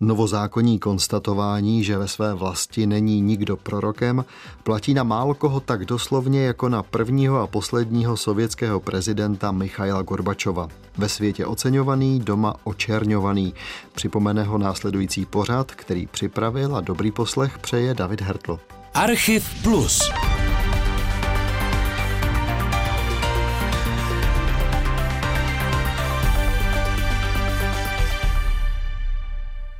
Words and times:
Novozákonní 0.00 0.78
konstatování, 0.78 1.84
že 1.84 1.98
ve 1.98 2.08
své 2.08 2.34
vlasti 2.34 2.86
není 2.86 3.20
nikdo 3.20 3.56
prorokem, 3.56 4.24
platí 4.62 4.94
na 4.94 5.02
málo 5.02 5.34
koho 5.34 5.60
tak 5.60 5.84
doslovně 5.84 6.44
jako 6.44 6.68
na 6.68 6.82
prvního 6.82 7.40
a 7.40 7.46
posledního 7.46 8.16
sovětského 8.16 8.80
prezidenta 8.80 9.52
Michaila 9.52 10.02
Gorbačova. 10.02 10.68
Ve 10.98 11.08
světě 11.08 11.46
oceňovaný, 11.46 12.20
doma 12.20 12.54
očerňovaný. 12.64 13.54
Připomene 13.94 14.42
ho 14.42 14.58
následující 14.58 15.26
pořad, 15.26 15.72
který 15.72 16.06
připravil 16.06 16.76
a 16.76 16.80
dobrý 16.80 17.10
poslech 17.10 17.58
přeje 17.58 17.94
David 17.94 18.20
Hertl. 18.20 18.60
Archiv 18.94 19.62
Plus. 19.62 20.10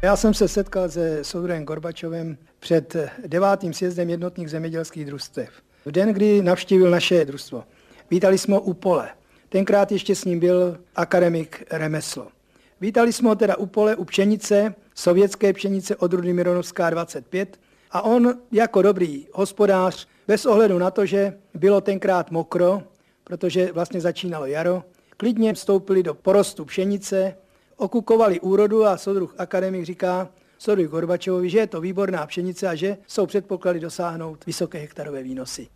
Já 0.09 0.17
jsem 0.17 0.35
se 0.35 0.49
setkal 0.49 0.89
se 0.89 1.25
Soudrem 1.25 1.65
Gorbačovem 1.65 2.37
před 2.61 2.97
devátým 3.27 3.73
sjezdem 3.73 4.11
jednotných 4.11 4.51
zemědělských 4.51 5.05
družstev. 5.05 5.51
V 5.87 5.91
den, 5.91 6.13
kdy 6.13 6.43
navštívil 6.43 6.91
naše 6.91 7.25
družstvo. 7.25 7.65
Vítali 8.11 8.39
jsme 8.39 8.59
u 8.59 8.73
pole. 8.75 9.09
Tenkrát 9.49 9.93
ještě 9.93 10.15
s 10.15 10.25
ním 10.25 10.41
byl 10.41 10.79
akademik 10.97 11.65
Remeslo. 11.71 12.29
Vítali 12.81 13.13
jsme 13.13 13.29
ho 13.29 13.35
teda 13.35 13.57
u 13.57 13.67
pole, 13.67 13.97
u 13.97 14.05
pšenice, 14.05 14.75
sovětské 14.95 15.53
pšenice 15.53 15.97
odrudy 15.97 16.33
Mironovská 16.33 16.91
25 16.91 17.61
a 17.91 18.03
on 18.03 18.35
jako 18.53 18.83
dobrý 18.83 19.27
hospodář, 19.33 20.09
bez 20.29 20.47
ohledu 20.47 20.79
na 20.79 20.91
to, 20.91 21.07
že 21.07 21.35
bylo 21.55 21.81
tenkrát 21.81 22.31
mokro, 22.31 22.83
protože 23.25 23.73
vlastně 23.73 24.01
začínalo 24.01 24.47
jaro, 24.47 24.85
klidně 25.17 25.55
vstoupili 25.55 26.03
do 26.03 26.15
porostu 26.15 26.65
pšenice, 26.65 27.35
okukovali 27.79 28.41
úrodu 28.41 28.85
a 28.85 28.97
soudruh 28.97 29.35
akademik 29.39 29.85
říká 29.85 30.29
soudruh 30.59 30.91
Gorbačovovi, 30.91 31.51
že 31.51 31.59
je 31.59 31.67
to 31.67 31.81
výborná 31.81 32.27
pšenice 32.27 32.69
a 32.69 32.75
že 32.75 32.99
jsou 33.07 33.27
předpoklady 33.27 33.81
dosáhnout 33.81 34.47
vysoké 34.47 34.79
hektarové 34.79 35.23
výnosy. 35.23 35.69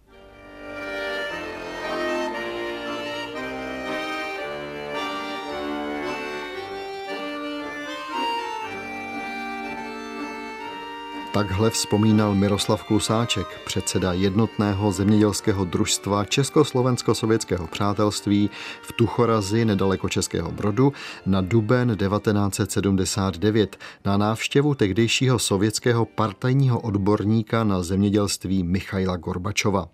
Takhle 11.33 11.71
vzpomínal 11.71 12.35
Miroslav 12.35 12.85
Klusáček, 12.85 13.47
předseda 13.65 14.13
jednotného 14.13 14.93
zemědělského 14.93 15.65
družstva 15.65 16.25
Československo-sovětského 16.25 17.67
přátelství 17.67 18.51
v 18.83 18.93
Tuchorazi 18.93 19.65
nedaleko 19.65 20.09
Českého 20.09 20.53
Brodu 20.53 20.93
na 21.27 21.41
duben 21.41 21.97
1979 21.97 23.77
na 24.05 24.17
návštěvu 24.17 24.75
tehdejšího 24.75 25.39
sovětského 25.39 26.05
partajního 26.05 26.81
odborníka 26.81 27.65
na 27.65 27.83
zemědělství 27.83 28.63
Michaila 28.63 29.17
Gorbačova. 29.17 29.89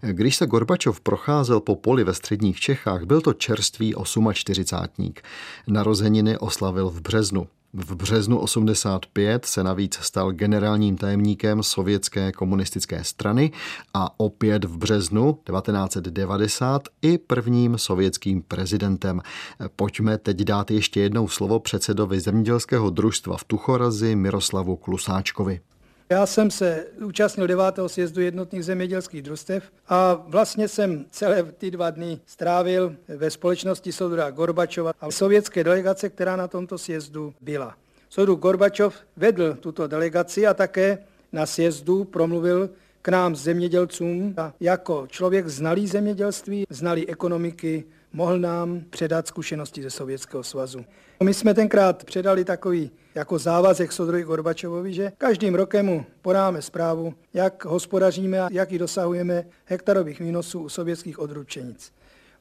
Když 0.00 0.36
se 0.36 0.46
Gorbačov 0.46 1.00
procházel 1.00 1.60
po 1.60 1.76
poli 1.76 2.04
ve 2.04 2.14
středních 2.14 2.60
Čechách, 2.60 3.04
byl 3.04 3.20
to 3.20 3.32
čerstvý 3.32 3.94
48. 4.32 5.12
Narozeniny 5.66 6.38
oslavil 6.38 6.90
v 6.90 7.00
březnu. 7.00 7.46
V 7.72 7.94
březnu 7.94 8.38
85 8.38 9.44
se 9.44 9.64
navíc 9.64 9.94
stal 9.94 10.32
generálním 10.32 10.96
tajemníkem 10.96 11.62
sovětské 11.62 12.32
komunistické 12.32 13.04
strany 13.04 13.52
a 13.94 14.20
opět 14.20 14.64
v 14.64 14.76
březnu 14.76 15.32
1990 15.32 16.88
i 17.02 17.18
prvním 17.18 17.78
sovětským 17.78 18.42
prezidentem. 18.42 19.20
Pojďme 19.76 20.18
teď 20.18 20.36
dát 20.36 20.70
ještě 20.70 21.00
jednou 21.00 21.28
slovo 21.28 21.60
předsedovi 21.60 22.20
zemědělského 22.20 22.90
družstva 22.90 23.36
v 23.36 23.44
Tuchorazi 23.44 24.16
Miroslavu 24.16 24.76
Klusáčkovi. 24.76 25.60
Já 26.12 26.26
jsem 26.26 26.50
se 26.50 26.86
účastnil 27.04 27.46
9. 27.46 27.64
sjezdu 27.86 28.20
jednotných 28.20 28.64
zemědělských 28.64 29.22
družstev 29.22 29.64
a 29.88 30.14
vlastně 30.14 30.68
jsem 30.68 31.04
celé 31.10 31.42
ty 31.42 31.70
dva 31.70 31.90
dny 31.90 32.20
strávil 32.26 32.96
ve 33.08 33.30
společnosti 33.30 33.92
soudra 33.92 34.30
Gorbačova 34.30 34.92
a 35.00 35.10
sovětské 35.10 35.64
delegace, 35.64 36.08
která 36.08 36.36
na 36.36 36.48
tomto 36.48 36.78
sjezdu 36.78 37.34
byla. 37.40 37.76
Soudruh 38.08 38.38
Gorbačov 38.38 38.94
vedl 39.16 39.54
tuto 39.54 39.86
delegaci 39.86 40.46
a 40.46 40.54
také 40.54 40.98
na 41.32 41.46
sjezdu 41.46 42.04
promluvil 42.04 42.70
k 43.02 43.08
nám 43.08 43.36
zemědělcům 43.36 44.34
a 44.36 44.52
jako 44.60 45.06
člověk 45.06 45.48
znalý 45.48 45.86
zemědělství, 45.86 46.64
znalý 46.70 47.08
ekonomiky, 47.08 47.84
mohl 48.12 48.38
nám 48.38 48.82
předat 48.90 49.26
zkušenosti 49.26 49.82
ze 49.82 49.90
Sovětského 49.90 50.42
svazu. 50.42 50.84
My 51.22 51.34
jsme 51.34 51.54
tenkrát 51.54 52.04
předali 52.04 52.44
takový 52.44 52.90
jako 53.14 53.38
závazek 53.38 53.92
Sodroji 53.92 54.24
Gorbačovovi, 54.24 54.92
že 54.92 55.12
každým 55.18 55.54
rokem 55.54 55.86
mu 55.86 56.04
podáme 56.22 56.62
zprávu, 56.62 57.14
jak 57.34 57.64
hospodaříme 57.64 58.40
a 58.40 58.48
jak 58.52 58.78
dosahujeme 58.78 59.44
hektarových 59.64 60.20
výnosů 60.20 60.60
u 60.60 60.68
sovětských 60.68 61.18
odručenic. 61.18 61.92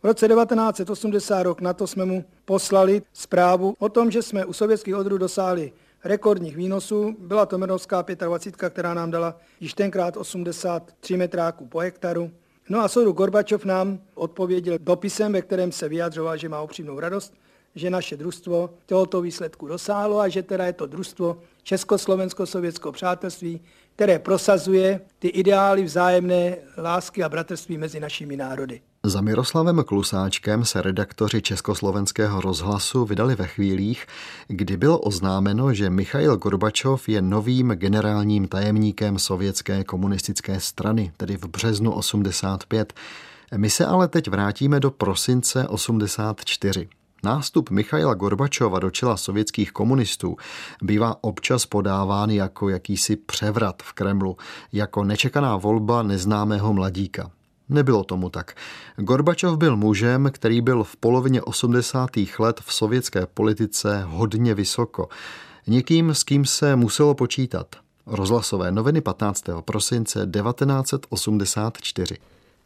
V 0.04 0.06
roce 0.06 0.28
1980 0.28 1.44
rok 1.44 1.62
na 1.62 1.74
to 1.74 1.88
jsme 1.88 2.06
mu 2.06 2.26
poslali 2.46 3.02
zprávu 3.14 3.76
o 3.80 3.90
tom, 3.90 4.12
že 4.12 4.22
jsme 4.22 4.46
u 4.46 4.54
sovětských 4.54 4.96
odrů 4.96 5.18
dosáhli 5.18 5.72
rekordních 6.04 6.56
výnosů. 6.56 7.16
Byla 7.20 7.46
to 7.46 7.58
Mrnovská 7.58 8.06
25, 8.26 8.70
která 8.70 8.94
nám 8.94 9.12
dala 9.12 9.38
již 9.60 9.74
tenkrát 9.74 10.18
83 10.18 11.18
metráků 11.18 11.68
po 11.68 11.80
hektaru. 11.80 12.32
No 12.70 12.80
a 12.80 12.88
Soru 12.88 13.12
Gorbačov 13.12 13.66
nám 13.66 14.00
odpověděl 14.16 14.78
dopisem, 14.82 15.34
ve 15.34 15.42
kterém 15.42 15.72
se 15.72 15.90
vyjadřoval, 15.90 16.38
že 16.38 16.50
má 16.50 16.62
upřímnou 16.62 17.00
radost, 17.00 17.34
že 17.76 17.90
naše 17.90 18.18
družstvo 18.18 18.70
tohoto 18.86 19.22
výsledku 19.22 19.68
dosáhlo 19.68 20.20
a 20.20 20.30
že 20.30 20.44
teda 20.44 20.66
je 20.66 20.74
to 20.74 20.86
družstvo 20.86 21.38
Československo-sovětského 21.64 22.92
přátelství, 22.92 23.62
které 23.96 24.20
prosazuje 24.20 25.02
ty 25.20 25.28
ideály 25.28 25.84
vzájemné 25.84 26.58
lásky 26.78 27.24
a 27.24 27.30
bratrství 27.30 27.78
mezi 27.78 28.00
našimi 28.00 28.38
národy. 28.38 28.82
Za 29.06 29.22
Miroslavem 29.22 29.84
Klusáčkem 29.84 30.66
se 30.66 30.82
redaktoři 30.82 31.42
Československého 31.42 32.42
rozhlasu 32.42 33.06
vydali 33.06 33.36
ve 33.36 33.48
chvílích, 33.48 34.06
kdy 34.48 34.78
bylo 34.78 35.00
oznámeno, 35.00 35.74
že 35.74 35.90
Michail 35.90 36.38
Gorbačov 36.38 37.10
je 37.10 37.22
novým 37.22 37.70
generálním 37.70 38.48
tajemníkem 38.48 39.20
sovětské 39.20 39.84
komunistické 39.84 40.60
strany, 40.60 41.12
tedy 41.18 41.38
v 41.38 41.46
březnu 41.46 41.92
85. 41.94 42.94
My 43.58 43.70
se 43.70 43.86
ale 43.86 44.08
teď 44.08 44.30
vrátíme 44.30 44.80
do 44.80 44.92
prosince 44.92 45.68
84. 45.68 46.90
Nástup 47.24 47.70
Michaila 47.70 48.14
Gorbačova 48.14 48.80
do 48.80 48.90
čela 48.90 49.18
sovětských 49.18 49.72
komunistů 49.72 50.38
bývá 50.82 51.16
občas 51.22 51.66
podáván 51.66 52.30
jako 52.30 52.70
jakýsi 52.70 53.16
převrat 53.16 53.84
v 53.84 53.94
Kremlu, 53.94 54.38
jako 54.74 55.04
nečekaná 55.04 55.58
volba 55.58 56.04
neznámého 56.04 56.74
mladíka. 56.74 57.32
Nebylo 57.70 58.04
tomu 58.04 58.30
tak. 58.30 58.56
Gorbačov 58.98 59.58
byl 59.58 59.78
mužem, 59.78 60.30
který 60.34 60.62
byl 60.62 60.84
v 60.84 60.96
polovině 60.96 61.42
80. 61.42 62.10
let 62.40 62.62
v 62.66 62.74
sovětské 62.74 63.26
politice 63.26 64.04
hodně 64.08 64.54
vysoko. 64.54 65.10
Někým, 65.68 66.10
s 66.10 66.24
kým 66.24 66.46
se 66.46 66.76
muselo 66.76 67.16
počítat. 67.16 67.68
Rozhlasové 68.06 68.72
noviny 68.72 69.02
15. 69.02 69.44
prosince 69.66 70.20
1984. 70.20 72.18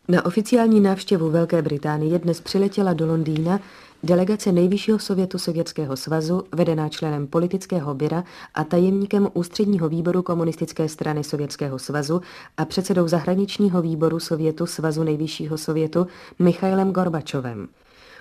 Na 0.07 0.25
oficiální 0.25 0.79
návštěvu 0.79 1.29
Velké 1.29 1.61
Británie 1.61 2.19
dnes 2.19 2.41
přiletěla 2.41 2.93
do 2.93 3.07
Londýna 3.07 3.59
Delegace 4.05 4.51
Nejvyššího 4.51 4.99
sovětu 4.99 5.37
Sovětského 5.37 5.97
svazu, 5.97 6.43
vedená 6.55 6.89
členem 6.89 7.27
politického 7.27 7.93
byra 7.93 8.23
a 8.53 8.63
tajemníkem 8.63 9.27
ústředního 9.33 9.89
výboru 9.89 10.21
komunistické 10.21 10.89
strany 10.89 11.23
Sovětského 11.23 11.79
svazu 11.79 12.21
a 12.57 12.65
předsedou 12.65 13.07
zahraničního 13.07 13.81
výboru 13.81 14.19
Sovětu 14.19 14.65
Svazu 14.65 15.03
Nejvyššího 15.03 15.57
sovětu 15.57 16.07
Michailem 16.39 16.91
Gorbačovem. 16.91 17.67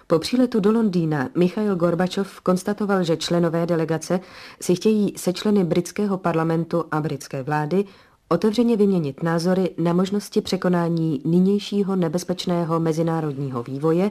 Po 0.06 0.18
příletu 0.18 0.60
do 0.60 0.72
Londýna 0.72 1.28
Michail 1.36 1.76
Gorbačov 1.76 2.40
konstatoval, 2.40 3.04
že 3.04 3.16
členové 3.16 3.66
delegace 3.66 4.20
si 4.60 4.74
chtějí 4.74 5.14
se 5.16 5.32
členy 5.32 5.64
britského 5.64 6.18
parlamentu 6.18 6.84
a 6.90 7.00
britské 7.00 7.42
vlády 7.42 7.84
otevřeně 8.32 8.76
vyměnit 8.76 9.22
názory 9.22 9.70
na 9.78 9.92
možnosti 9.92 10.40
překonání 10.40 11.20
nynějšího 11.24 11.96
nebezpečného 11.96 12.80
mezinárodního 12.80 13.62
vývoje 13.62 14.10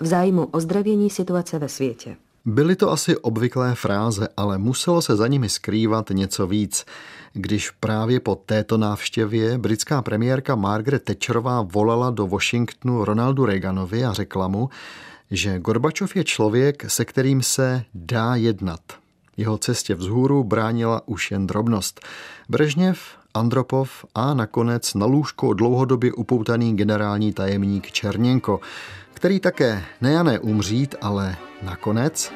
v 0.00 0.06
zájmu 0.06 0.44
ozdravění 0.44 1.10
situace 1.10 1.58
ve 1.58 1.68
světě. 1.68 2.16
Byly 2.44 2.76
to 2.76 2.90
asi 2.90 3.16
obvyklé 3.16 3.74
fráze, 3.74 4.28
ale 4.36 4.58
muselo 4.58 5.02
se 5.02 5.16
za 5.16 5.26
nimi 5.26 5.48
skrývat 5.48 6.10
něco 6.10 6.46
víc. 6.46 6.84
Když 7.32 7.70
právě 7.70 8.20
po 8.20 8.34
této 8.34 8.78
návštěvě 8.78 9.58
britská 9.58 10.02
premiérka 10.02 10.54
Margaret 10.54 11.04
Thatcherová 11.04 11.62
volala 11.62 12.10
do 12.10 12.26
Washingtonu 12.26 13.04
Ronaldu 13.04 13.46
Reaganovi 13.46 14.04
a 14.04 14.12
řekla 14.12 14.48
mu, 14.48 14.68
že 15.30 15.58
Gorbačov 15.58 16.16
je 16.16 16.24
člověk, 16.24 16.90
se 16.90 17.04
kterým 17.04 17.42
se 17.42 17.84
dá 17.94 18.34
jednat. 18.34 18.80
Jeho 19.36 19.58
cestě 19.58 19.94
vzhůru 19.94 20.44
bránila 20.44 21.08
už 21.08 21.30
jen 21.30 21.46
drobnost. 21.46 22.00
Brežněv 22.48 22.98
Andropov 23.33 24.05
a 24.15 24.33
nakonec 24.33 24.93
na 24.93 25.05
lůžko 25.05 25.53
dlouhodobě 25.53 26.13
upoutaný 26.13 26.75
generální 26.75 27.33
tajemník 27.33 27.91
Černěnko, 27.91 28.59
který 29.13 29.39
také 29.39 29.83
nejané 30.01 30.39
umřít, 30.39 30.95
ale 31.01 31.37
nakonec 31.61 32.33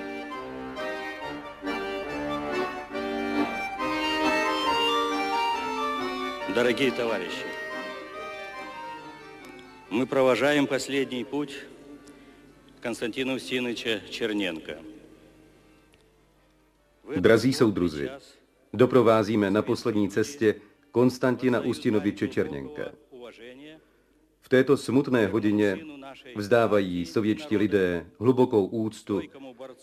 Дорогие 6.55 6.91
товарищи, 6.91 7.45
мы 9.89 10.05
провожаем 10.05 10.67
последний 10.67 11.23
путь 11.23 11.55
Konstantina 12.83 13.33
Ustinoviče 13.33 14.01
Černenka. 14.09 14.73
Drazí 17.15 17.53
soudruzi, 17.53 18.09
doprovázíme 18.73 19.51
na 19.51 19.61
poslední 19.61 20.09
cestě 20.09 20.55
Konstantina 20.96 21.60
Ustinoviče 21.60 22.28
Černěnka. 22.28 22.82
V 24.40 24.48
této 24.48 24.76
smutné 24.76 25.26
hodině 25.26 25.78
vzdávají 26.36 27.06
sovětští 27.06 27.56
lidé 27.56 28.06
hlubokou 28.18 28.66
úctu 28.66 29.20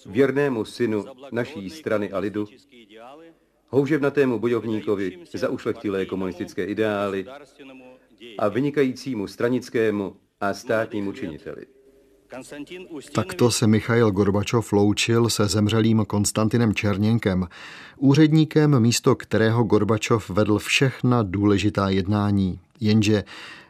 věrnému 0.06 0.66
synu 0.66 1.06
naší 1.32 1.70
strany 1.70 2.12
a 2.12 2.20
lidu, 2.20 2.46
houževnatému 3.70 4.40
bojovníkovi 4.40 5.20
za 5.34 5.50
ušlechtilé 5.50 6.06
komunistické 6.06 6.66
ideály 6.66 7.26
a 8.38 8.48
vynikajícímu 8.48 9.28
stranickému 9.28 10.16
a 10.42 10.54
státnímu 10.54 11.12
činiteli. 11.12 11.66
Takto 13.14 13.52
se 13.52 13.68
Michail 13.68 14.12
Gorbačov 14.12 14.74
loučil 14.74 15.30
se 15.30 15.48
zemřelým 15.48 16.06
Konstantinem 16.06 16.74
Černěnkem, 16.74 17.48
úředníkem, 17.98 18.80
místo 18.80 19.16
kterého 19.16 19.64
Gorbačov 19.64 20.30
vedl 20.30 20.60
všechna 20.60 21.24
důležitá 21.24 21.90
jednání. 21.90 22.60
Jenže 22.80 23.24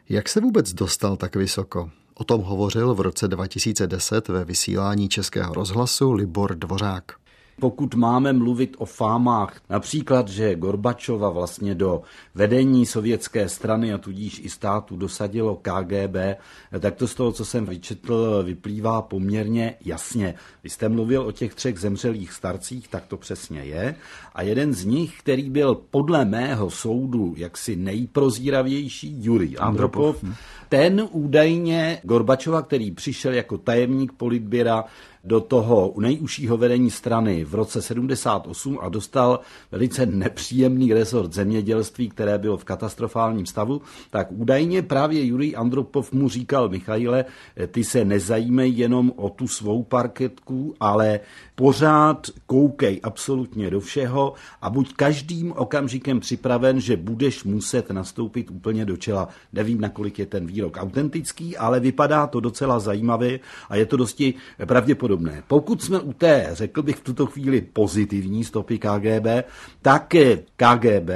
jak 0.08 0.28
se 0.28 0.40
vůbec 0.40 0.72
dostal 0.72 1.16
tak 1.16 1.36
vysoko? 1.36 1.90
O 2.14 2.24
tom 2.24 2.42
hovořil 2.42 2.94
v 2.94 3.00
roce 3.00 3.28
2010 3.28 4.28
ve 4.28 4.44
vysílání 4.44 5.08
Českého 5.08 5.54
rozhlasu 5.54 6.12
Libor 6.12 6.54
Dvořák. 6.54 7.23
Pokud 7.60 7.94
máme 7.94 8.32
mluvit 8.32 8.76
o 8.78 8.84
fámách, 8.84 9.60
například, 9.70 10.28
že 10.28 10.54
Gorbačova 10.54 11.30
vlastně 11.30 11.74
do 11.74 12.02
vedení 12.34 12.86
sovětské 12.86 13.48
strany 13.48 13.92
a 13.92 13.98
tudíž 13.98 14.40
i 14.44 14.48
státu 14.48 14.96
dosadilo 14.96 15.56
KGB, 15.62 16.16
tak 16.80 16.94
to 16.94 17.08
z 17.08 17.14
toho, 17.14 17.32
co 17.32 17.44
jsem 17.44 17.66
vyčetl, 17.66 18.42
vyplývá 18.42 19.02
poměrně 19.02 19.74
jasně. 19.84 20.34
Vy 20.64 20.70
jste 20.70 20.88
mluvil 20.88 21.22
o 21.22 21.32
těch 21.32 21.54
třech 21.54 21.78
zemřelých 21.78 22.32
starcích, 22.32 22.88
tak 22.88 23.06
to 23.06 23.16
přesně 23.16 23.60
je. 23.60 23.94
A 24.34 24.42
jeden 24.42 24.74
z 24.74 24.84
nich, 24.84 25.18
který 25.18 25.50
byl 25.50 25.74
podle 25.90 26.24
mého 26.24 26.70
soudu 26.70 27.34
jaksi 27.36 27.76
nejprozíravější, 27.76 29.24
Jurij 29.24 29.56
Andropov, 29.58 30.24
ten 30.68 31.08
údajně 31.10 32.00
Gorbačova, 32.02 32.62
který 32.62 32.90
přišel 32.90 33.32
jako 33.32 33.58
tajemník 33.58 34.12
politběra, 34.12 34.84
do 35.24 35.40
toho 35.40 35.94
nejužšího 35.98 36.56
vedení 36.56 36.90
strany 36.90 37.44
v 37.44 37.54
roce 37.54 37.82
78 37.82 38.78
a 38.82 38.88
dostal 38.88 39.40
velice 39.72 40.06
nepříjemný 40.06 40.92
resort 40.92 41.32
zemědělství, 41.32 42.08
které 42.08 42.38
bylo 42.38 42.56
v 42.56 42.64
katastrofálním 42.64 43.46
stavu, 43.46 43.82
tak 44.10 44.26
údajně 44.30 44.82
právě 44.82 45.24
Jurij 45.24 45.54
Andropov 45.56 46.12
mu 46.12 46.28
říkal, 46.28 46.68
Michaile, 46.68 47.24
ty 47.70 47.84
se 47.84 48.04
nezajímej 48.04 48.72
jenom 48.72 49.12
o 49.16 49.30
tu 49.30 49.48
svou 49.48 49.82
parketku, 49.82 50.74
ale 50.80 51.20
pořád 51.54 52.26
koukej 52.46 53.00
absolutně 53.02 53.70
do 53.70 53.80
všeho 53.80 54.32
a 54.62 54.70
buď 54.70 54.94
každým 54.94 55.52
okamžikem 55.52 56.20
připraven, 56.20 56.80
že 56.80 56.96
budeš 56.96 57.44
muset 57.44 57.90
nastoupit 57.90 58.50
úplně 58.50 58.84
do 58.84 58.96
čela. 58.96 59.28
Nevím, 59.52 59.80
nakolik 59.80 60.18
je 60.18 60.26
ten 60.26 60.46
výrok 60.46 60.76
autentický, 60.80 61.56
ale 61.56 61.80
vypadá 61.80 62.26
to 62.26 62.40
docela 62.40 62.78
zajímavě 62.78 63.40
a 63.68 63.76
je 63.76 63.86
to 63.86 63.96
dosti 63.96 64.34
pravděpodobné. 64.66 65.42
Pokud 65.48 65.82
jsme 65.82 66.00
u 66.00 66.12
té, 66.12 66.48
řekl 66.52 66.82
bych 66.82 66.96
v 66.96 67.04
tuto 67.04 67.26
chvíli, 67.26 67.60
pozitivní 67.60 68.44
stopy 68.44 68.78
KGB, 68.78 69.26
tak 69.82 70.14
KGB 70.56 71.10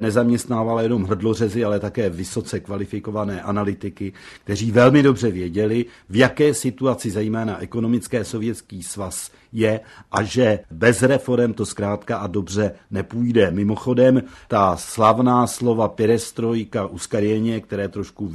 nezaměstnávala 0.00 0.82
jenom 0.82 1.04
hrdlořezy, 1.04 1.64
ale 1.64 1.80
také 1.80 2.10
vysoce 2.10 2.60
kvalifikované 2.60 3.42
analytiky, 3.42 4.12
kteří 4.44 4.70
velmi 4.70 5.02
dobře 5.02 5.30
věděli, 5.30 5.84
v 6.08 6.16
jaké 6.16 6.54
situaci 6.54 7.10
zejména 7.10 7.62
ekonomické 7.62 8.24
sovětský 8.24 8.82
svaz 8.82 9.30
je 9.52 9.80
a 10.12 10.22
že 10.22 10.58
bez 10.70 11.02
reform 11.02 11.52
to 11.52 11.66
zkrátka 11.66 12.16
a 12.16 12.26
dobře 12.26 12.72
nepůjde. 12.90 13.50
Mimochodem, 13.50 14.22
ta 14.48 14.76
slavná 14.76 15.46
slova 15.46 15.88
perestrojka, 15.88 16.86
uskarěně, 16.86 17.60
které 17.60 17.88
trošku 17.88 18.28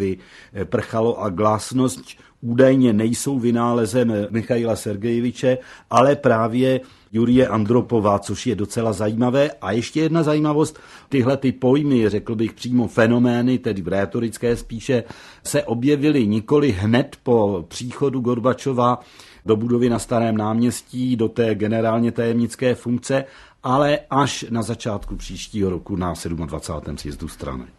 vyprchalo 0.53 1.21
a 1.21 1.29
glasnost 1.29 2.01
údajně 2.41 2.93
nejsou 2.93 3.39
vynálezem 3.39 4.13
Michaila 4.29 4.75
Sergejeviče, 4.75 5.57
ale 5.89 6.15
právě 6.15 6.81
Jurie 7.15 7.47
Andropova, 7.47 8.19
což 8.19 8.47
je 8.47 8.55
docela 8.55 8.93
zajímavé. 8.93 9.51
A 9.61 9.71
ještě 9.71 10.01
jedna 10.01 10.23
zajímavost, 10.23 10.79
tyhle 11.09 11.37
ty 11.37 11.51
pojmy, 11.51 12.09
řekl 12.09 12.35
bych 12.35 12.53
přímo 12.53 12.87
fenomény, 12.87 13.57
tedy 13.57 13.81
v 13.81 13.87
rétorické 13.87 14.55
spíše, 14.55 15.03
se 15.43 15.63
objevily 15.63 16.27
nikoli 16.27 16.71
hned 16.71 17.17
po 17.23 17.65
příchodu 17.67 18.19
Gorbačova 18.19 18.99
do 19.45 19.55
budovy 19.55 19.89
na 19.89 19.99
Starém 19.99 20.37
náměstí, 20.37 21.15
do 21.15 21.29
té 21.29 21.55
generálně 21.55 22.11
tajemnické 22.11 22.75
funkce, 22.75 23.25
ale 23.63 23.99
až 24.09 24.45
na 24.49 24.61
začátku 24.61 25.15
příštího 25.15 25.69
roku 25.69 25.95
na 25.95 26.13
27. 26.45 26.97
sjezdu 26.97 27.27
strany. 27.27 27.74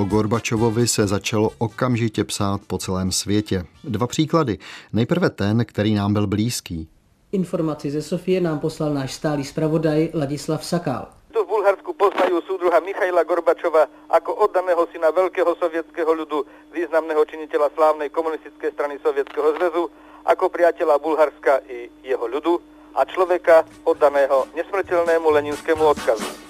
O 0.00 0.04
Gorbačovovi 0.04 0.88
se 0.88 1.06
začalo 1.06 1.50
okamžitě 1.58 2.24
psát 2.24 2.60
po 2.66 2.78
celém 2.78 3.12
světě. 3.12 3.64
Dva 3.84 4.06
příklady. 4.06 4.58
Nejprve 4.92 5.30
ten, 5.30 5.64
který 5.64 5.94
nám 5.94 6.12
byl 6.12 6.26
blízký. 6.26 6.88
Informaci 7.32 7.90
ze 7.90 8.02
Sofie 8.02 8.40
nám 8.40 8.58
poslal 8.58 8.94
náš 8.94 9.12
stálý 9.12 9.44
zpravodaj 9.44 10.08
Ladislav 10.14 10.64
Sakal. 10.64 11.08
Tu 11.32 11.44
v 11.44 11.48
Bulharsku 11.48 11.92
poznají 11.92 12.32
súdruha 12.46 12.80
Michaila 12.80 13.22
Gorbačova 13.22 13.86
jako 14.14 14.34
oddaného 14.34 14.88
syna 14.92 15.10
velkého 15.10 15.56
sovětského 15.56 16.12
ľudu, 16.14 16.44
významného 16.72 17.24
činitela 17.24 17.68
slávnej 17.74 18.08
komunistické 18.08 18.72
strany 18.72 18.98
Sovětského 19.04 19.52
zväzu, 19.52 19.90
jako 20.28 20.48
priateľa 20.48 20.98
Bulharska 20.98 21.60
i 21.68 21.90
jeho 22.02 22.26
ľudu 22.26 22.60
a 22.94 23.04
člověka 23.04 23.64
oddaného 23.84 24.46
nesmrtelnému 24.56 25.30
leninskému 25.30 25.84
odkazu. 25.84 26.49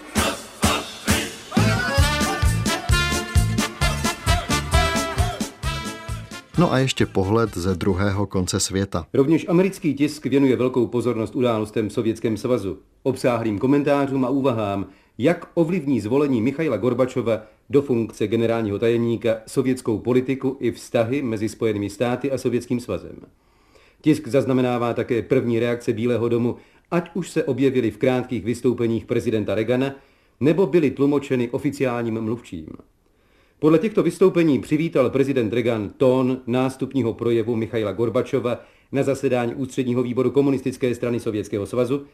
No 6.61 6.73
a 6.73 6.79
ještě 6.79 7.07
pohled 7.07 7.57
ze 7.57 7.75
druhého 7.75 8.27
konce 8.27 8.61
světa. 8.61 9.07
Rovněž 9.15 9.47
americký 9.49 9.95
tisk 9.95 10.27
věnuje 10.27 10.57
velkou 10.57 10.87
pozornost 10.87 11.37
událostem 11.37 11.89
v 11.89 11.93
Sovětském 11.93 12.37
svazu, 12.37 12.79
obsáhlým 13.03 13.59
komentářům 13.59 14.25
a 14.25 14.29
úvahám, 14.29 14.87
jak 15.19 15.51
ovlivní 15.55 16.01
zvolení 16.01 16.43
Michaila 16.43 16.77
Gorbačova 16.77 17.43
do 17.71 17.83
funkce 17.83 18.27
generálního 18.27 18.79
tajemníka 18.79 19.37
sovětskou 19.47 19.99
politiku 19.99 20.57
i 20.61 20.73
vztahy 20.73 21.23
mezi 21.23 21.49
Spojenými 21.49 21.91
státy 21.91 22.31
a 22.31 22.39
Sovětským 22.39 22.81
svazem. 22.81 23.17
Tisk 24.01 24.29
zaznamenává 24.29 24.95
také 24.95 25.23
první 25.23 25.59
reakce 25.59 25.93
Bílého 25.93 26.29
domu, 26.29 26.57
ať 26.91 27.11
už 27.15 27.31
se 27.31 27.45
objevily 27.45 27.91
v 27.91 27.99
krátkých 27.99 28.45
vystoupeních 28.45 29.07
prezidenta 29.07 29.55
Reagana, 29.55 29.95
nebo 30.41 30.67
byly 30.67 30.91
tlumočeny 30.91 31.51
oficiálním 31.51 32.21
mluvčím. 32.21 32.67
Podle 33.61 33.79
těchto 33.79 34.03
vystoupení 34.03 34.61
přivítal 34.61 35.11
prezident 35.11 35.53
Reagan 35.53 35.91
tón 35.97 36.41
nástupního 36.47 37.15
projevu 37.15 37.57
Michaila 37.57 37.93
Gorbačova 37.93 38.61
na 38.93 39.03
zasedání 39.03 39.55
ústředního 39.55 40.03
výboru 40.03 40.31
komunistické 40.31 40.95
strany 40.95 41.21
Sovětského 41.21 41.67
svazu 41.67 42.07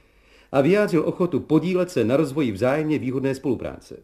a 0.52 0.60
vyjádřil 0.60 1.02
ochotu 1.06 1.40
podílet 1.40 1.90
se 1.90 2.04
na 2.04 2.16
rozvoji 2.16 2.52
vzájemně 2.52 2.98
výhodné 2.98 3.34
spolupráce. 3.34 3.96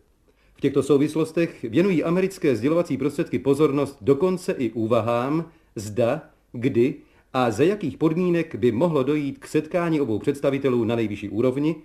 V 0.54 0.60
těchto 0.60 0.82
souvislostech 0.82 1.62
věnují 1.62 2.04
americké 2.04 2.56
sdělovací 2.56 2.96
prostředky 2.96 3.38
pozornost 3.38 3.98
dokonce 4.00 4.52
i 4.52 4.70
úvahám, 4.70 5.44
zda, 5.76 6.22
kdy 6.52 6.94
a 7.32 7.50
za 7.50 7.64
jakých 7.64 7.96
podmínek 7.96 8.54
by 8.54 8.72
mohlo 8.72 9.02
dojít 9.02 9.38
k 9.38 9.46
setkání 9.46 10.00
obou 10.00 10.18
představitelů 10.18 10.84
na 10.84 10.96
nejvyšší 10.96 11.28
úrovni, 11.28 11.76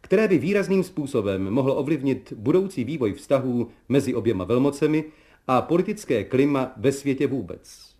které 0.00 0.28
by 0.28 0.38
výrazným 0.38 0.82
způsobem 0.82 1.50
mohlo 1.50 1.74
ovlivnit 1.74 2.32
budoucí 2.36 2.84
vývoj 2.84 3.12
vztahů 3.12 3.68
mezi 3.88 4.14
oběma 4.14 4.44
velmocemi 4.44 5.04
a 5.48 5.62
politické 5.62 6.24
klima 6.24 6.72
ve 6.76 6.92
světě 6.92 7.26
vůbec. 7.26 7.90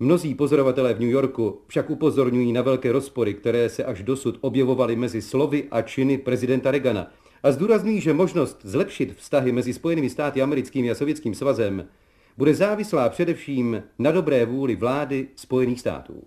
Mnozí 0.00 0.34
pozorovatelé 0.34 0.94
v 0.94 1.00
New 1.00 1.10
Yorku 1.10 1.60
však 1.66 1.90
upozorňují 1.90 2.52
na 2.52 2.62
velké 2.62 2.92
rozpory, 2.92 3.34
které 3.34 3.68
se 3.68 3.84
až 3.84 4.02
dosud 4.02 4.38
objevovaly 4.40 4.96
mezi 4.96 5.22
slovy 5.22 5.64
a 5.70 5.82
činy 5.82 6.18
prezidenta 6.18 6.70
Reagana 6.70 7.12
a 7.42 7.52
zdůrazňují, 7.52 8.00
že 8.00 8.12
možnost 8.12 8.60
zlepšit 8.62 9.14
vztahy 9.16 9.52
mezi 9.52 9.72
Spojenými 9.72 10.10
státy 10.10 10.42
americkými 10.42 10.90
a 10.90 10.94
Sovětským 10.94 11.34
svazem 11.34 11.88
bude 12.36 12.54
závislá 12.54 13.08
především 13.08 13.82
na 13.98 14.10
dobré 14.10 14.44
vůli 14.44 14.76
vlády 14.76 15.28
Spojených 15.36 15.80
států. 15.80 16.22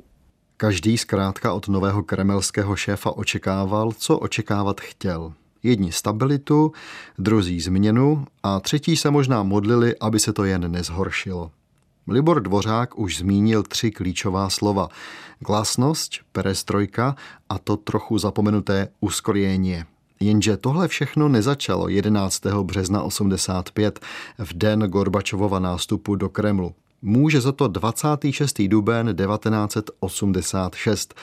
Každý 0.60 0.98
zkrátka 0.98 1.54
od 1.54 1.68
nového 1.68 2.04
kremelského 2.04 2.76
šéfa 2.76 3.18
očekával, 3.18 3.92
co 3.92 4.18
očekávat 4.18 4.82
chtěl. 4.82 5.34
Jedni 5.64 5.92
stabilitu, 5.92 6.72
druzí 7.18 7.62
změnu 7.62 8.26
a 8.44 8.60
třetí 8.60 8.98
se 8.98 9.12
možná 9.12 9.44
modlili, 9.44 9.96
aby 10.00 10.20
se 10.20 10.34
to 10.34 10.44
jen 10.44 10.72
nezhoršilo. 10.72 11.52
Libor 12.08 12.42
Dvořák 12.42 13.00
už 13.00 13.18
zmínil 13.18 13.64
tři 13.64 13.92
klíčová 13.92 14.50
slova. 14.50 14.90
Glasnost, 15.40 16.12
perestrojka 16.32 17.16
a 17.50 17.60
to 17.60 17.78
trochu 17.78 18.18
zapomenuté 18.18 18.88
uskorienie. 19.00 19.86
Jenže 20.20 20.58
tohle 20.58 20.88
všechno 20.88 21.30
nezačalo 21.30 21.90
11. 21.90 22.46
března 22.46 23.04
85 23.04 24.00
v 24.38 24.54
den 24.54 24.80
Gorbačovova 24.80 25.60
nástupu 25.60 26.16
do 26.16 26.30
Kremlu. 26.30 26.76
Může 27.03 27.41
za 27.41 27.53
to 27.53 27.69
26. 27.69 28.63
duben 28.63 29.17
1986. 29.17 31.15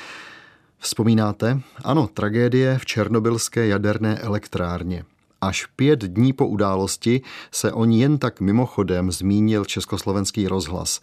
Vzpomínáte? 0.79 1.59
Ano, 1.83 2.07
tragédie 2.07 2.77
v 2.77 2.85
Černobylské 2.85 3.67
jaderné 3.67 4.17
elektrárně. 4.19 5.03
Až 5.41 5.65
pět 5.65 5.99
dní 5.99 6.33
po 6.33 6.47
události 6.47 7.21
se 7.51 7.71
o 7.71 7.85
ní 7.85 8.01
jen 8.01 8.17
tak 8.17 8.41
mimochodem 8.41 9.11
zmínil 9.11 9.65
československý 9.65 10.47
rozhlas. 10.47 10.99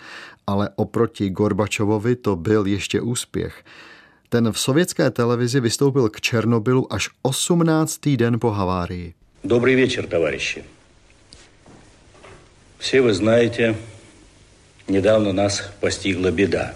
Ale 0.47 0.71
oproti 0.77 1.31
Gorbačovovi 1.31 2.17
to 2.17 2.37
byl 2.37 2.67
ještě 2.67 3.01
úspěch. 3.01 3.65
Ten 4.29 4.53
v 4.53 4.59
sovětské 4.59 5.11
televizi 5.11 5.61
vystoupil 5.61 6.09
k 6.09 6.21
Černobylu 6.21 6.93
až 6.93 7.09
18. 7.23 8.09
den 8.09 8.41
po 8.41 8.51
havárii. 8.51 9.15
Dobrý 9.45 9.77
večer, 9.77 10.07
товарищи. 10.07 10.65
Все 12.79 13.01
вы 13.01 13.15
знаете, 13.15 13.75
недавно 14.89 15.33
нас 15.33 15.63
постигла 15.81 16.31
беда. 16.31 16.75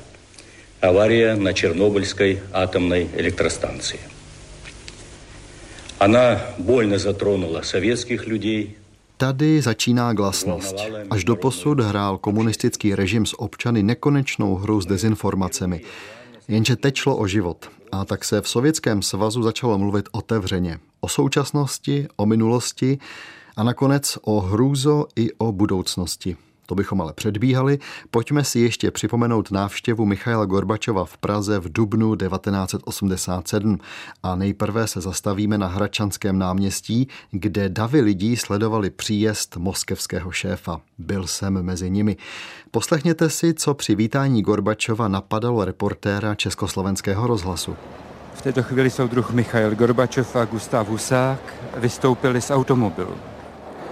Авария 0.80 1.36
на 1.36 1.52
Чернобыльской 1.52 2.40
атомной 2.52 3.08
электростанции. 3.16 4.00
Она 5.98 6.40
больно 6.58 6.98
затронула 6.98 7.62
советских 7.62 8.26
людей, 8.26 8.76
Tady 9.20 9.62
začíná 9.62 10.12
glasnost. 10.12 10.76
Až 11.10 11.24
do 11.24 11.36
posud 11.36 11.80
hrál 11.80 12.18
komunistický 12.18 12.94
režim 12.94 13.26
s 13.26 13.40
občany 13.40 13.82
nekonečnou 13.82 14.54
hru 14.56 14.80
s 14.80 14.86
dezinformacemi. 14.86 15.80
Jenže 16.48 16.76
teď 16.76 16.94
šlo 16.96 17.16
o 17.16 17.26
život. 17.26 17.70
A 17.92 18.04
tak 18.04 18.24
se 18.24 18.40
v 18.40 18.48
Sovětském 18.48 19.02
svazu 19.02 19.42
začalo 19.42 19.78
mluvit 19.78 20.08
otevřeně. 20.12 20.78
O 21.00 21.08
současnosti, 21.08 22.08
o 22.16 22.26
minulosti 22.26 22.98
a 23.56 23.62
nakonec 23.62 24.18
o 24.22 24.40
hrůzo 24.40 25.06
i 25.16 25.32
o 25.38 25.52
budoucnosti. 25.52 26.36
To 26.65 26.75
bychom 26.75 27.01
ale 27.01 27.13
předbíhali. 27.13 27.79
Pojďme 28.11 28.43
si 28.43 28.59
ještě 28.59 28.91
připomenout 28.91 29.51
návštěvu 29.51 30.05
Michaila 30.05 30.45
Gorbačova 30.45 31.05
v 31.05 31.17
Praze 31.17 31.59
v 31.59 31.71
dubnu 31.71 32.15
1987 32.15 33.79
a 34.23 34.35
nejprve 34.35 34.87
se 34.87 35.01
zastavíme 35.01 35.57
na 35.57 35.67
Hračanském 35.67 36.39
náměstí, 36.39 37.07
kde 37.31 37.69
davy 37.69 38.01
lidí 38.01 38.37
sledovali 38.37 38.89
příjezd 38.89 39.57
moskevského 39.57 40.31
šéfa. 40.31 40.81
Byl 40.97 41.27
jsem 41.27 41.63
mezi 41.63 41.89
nimi. 41.89 42.17
Poslechněte 42.71 43.29
si, 43.29 43.53
co 43.53 43.73
při 43.73 43.95
vítání 43.95 44.41
Gorbačova 44.41 45.07
napadalo 45.07 45.65
reportéra 45.65 46.35
Československého 46.35 47.27
rozhlasu. 47.27 47.75
V 48.33 48.41
této 48.41 48.63
chvíli 48.63 48.89
soudruh 48.89 49.31
Michail 49.31 49.75
Gorbačov 49.75 50.35
a 50.35 50.45
Gustav 50.45 50.87
Husák 50.87 51.39
vystoupili 51.77 52.41
z 52.41 52.51
automobilu. 52.51 53.34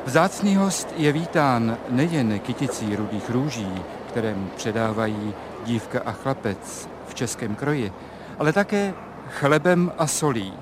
Vzácný 0.06 0.56
host 0.56 0.94
je 0.98 1.12
vítán 1.12 1.78
nejen 1.90 2.40
kyticí 2.40 2.96
rudých 2.96 3.30
růží, 3.30 3.84
které 4.08 4.36
mu 4.36 4.48
předávají 4.48 5.34
dívka 5.66 6.02
a 6.06 6.12
chlapec 6.12 6.90
v 7.08 7.14
českém 7.14 7.56
kroji, 7.56 7.92
ale 8.40 8.54
také 8.54 8.94
chlebem 9.30 9.92
a 9.98 10.08
solí, 10.08 10.54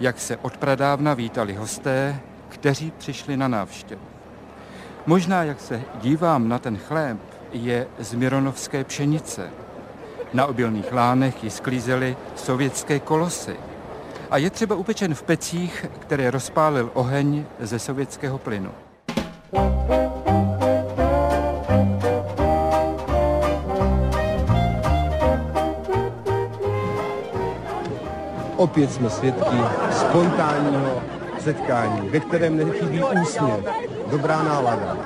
jak 0.00 0.20
se 0.20 0.36
od 0.36 0.56
pradávna 0.56 1.14
vítali 1.14 1.54
hosté, 1.54 2.20
kteří 2.48 2.90
přišli 2.90 3.36
na 3.36 3.48
návštěvu. 3.48 4.00
Možná, 5.06 5.42
jak 5.42 5.60
se 5.60 5.82
dívám 6.00 6.48
na 6.48 6.58
ten 6.58 6.78
chléb, 6.78 7.18
je 7.52 7.86
z 7.98 8.14
mironovské 8.14 8.84
pšenice. 8.84 9.50
Na 10.32 10.46
obilných 10.46 10.92
lánech 10.92 11.44
ji 11.44 11.50
sklízely 11.50 12.16
sovětské 12.36 13.00
kolosy. 13.00 13.56
A 14.30 14.36
je 14.36 14.50
třeba 14.50 14.76
upečen 14.76 15.14
v 15.14 15.22
pecích, 15.22 15.86
které 15.98 16.30
rozpálil 16.30 16.90
oheň 16.94 17.44
ze 17.60 17.78
sovětského 17.78 18.38
plynu. 18.38 18.70
Opět 28.56 28.92
jsme 28.92 29.10
svědky 29.10 29.56
spontánního 29.90 31.02
setkání, 31.38 32.08
ve 32.08 32.20
kterém 32.20 32.56
nechybí 32.56 33.02
úsměv, 33.22 33.60
dobrá 34.10 34.42
nálada. 34.42 34.96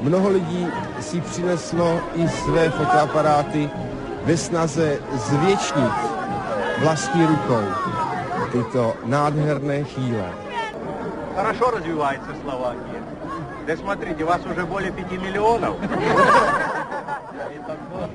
Mnoho 0.00 0.28
lidí 0.28 0.66
si 1.00 1.20
přineslo 1.20 2.00
i 2.14 2.28
své 2.28 2.70
fotoaparáty 2.70 3.70
ve 4.24 4.36
snaze 4.36 4.98
zvětšnit 5.14 5.92
vlastní 6.78 7.26
rukou 7.26 7.64
tyto 8.52 8.94
nádherné 9.04 9.84
chvíle 9.84 10.45
Хорошо 11.35 11.71
развивается 11.71 12.31
Словакия. 12.43 13.01
Да 13.67 13.77
смотрите, 13.77 14.23
вас 14.23 14.41
уже 14.45 14.65
более 14.65 14.91
5 14.91 15.11
миллионов. 15.21 15.75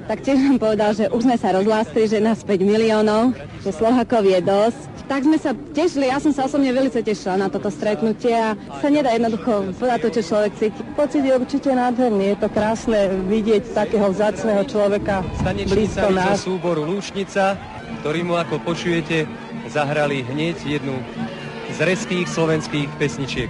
Tak 0.06 0.22
tiež 0.22 0.38
nám 0.38 0.58
povedal, 0.58 0.94
že 0.94 1.10
už 1.10 1.22
sme 1.22 1.36
sa 1.38 1.54
rozlástli, 1.54 2.06
že 2.06 2.18
nás 2.22 2.42
5 2.42 2.62
miliónov, 2.62 3.34
že 3.62 3.70
Slovakov 3.74 4.22
je 4.26 4.38
dosť. 4.42 4.80
Tak 5.06 5.22
sme 5.22 5.38
sa 5.38 5.54
tešili, 5.54 6.10
ja 6.10 6.18
som 6.18 6.34
sa 6.34 6.50
osobne 6.50 6.74
veľmi 6.74 6.90
tešila 6.90 7.38
na 7.38 7.46
toto 7.46 7.70
stretnutie 7.70 8.34
a 8.34 8.58
sa 8.82 8.90
nedá 8.90 9.14
jednoducho 9.14 9.70
povedať 9.78 9.98
to, 10.02 10.08
čo 10.18 10.22
človek 10.34 10.52
cíti. 10.58 10.82
Pocit 10.98 11.22
je 11.22 11.30
určite 11.30 11.70
nádherný, 11.70 12.34
je 12.34 12.38
to 12.42 12.48
krásne 12.50 13.14
vidieť 13.30 13.70
takého 13.70 14.10
vzácného 14.10 14.66
človeka 14.66 15.22
blízko 15.70 16.10
nás. 16.10 16.42
súboru 16.42 16.82
Lúčnica, 16.82 17.54
ktorý 18.02 18.26
mu, 18.26 18.34
ako 18.34 18.58
počujete, 18.66 19.30
zahrali 19.70 20.26
hneď 20.26 20.58
jednu 20.66 20.98
z 21.71 21.79
reských 21.81 22.27
slovenských 22.27 22.89
pesničiek. 22.99 23.49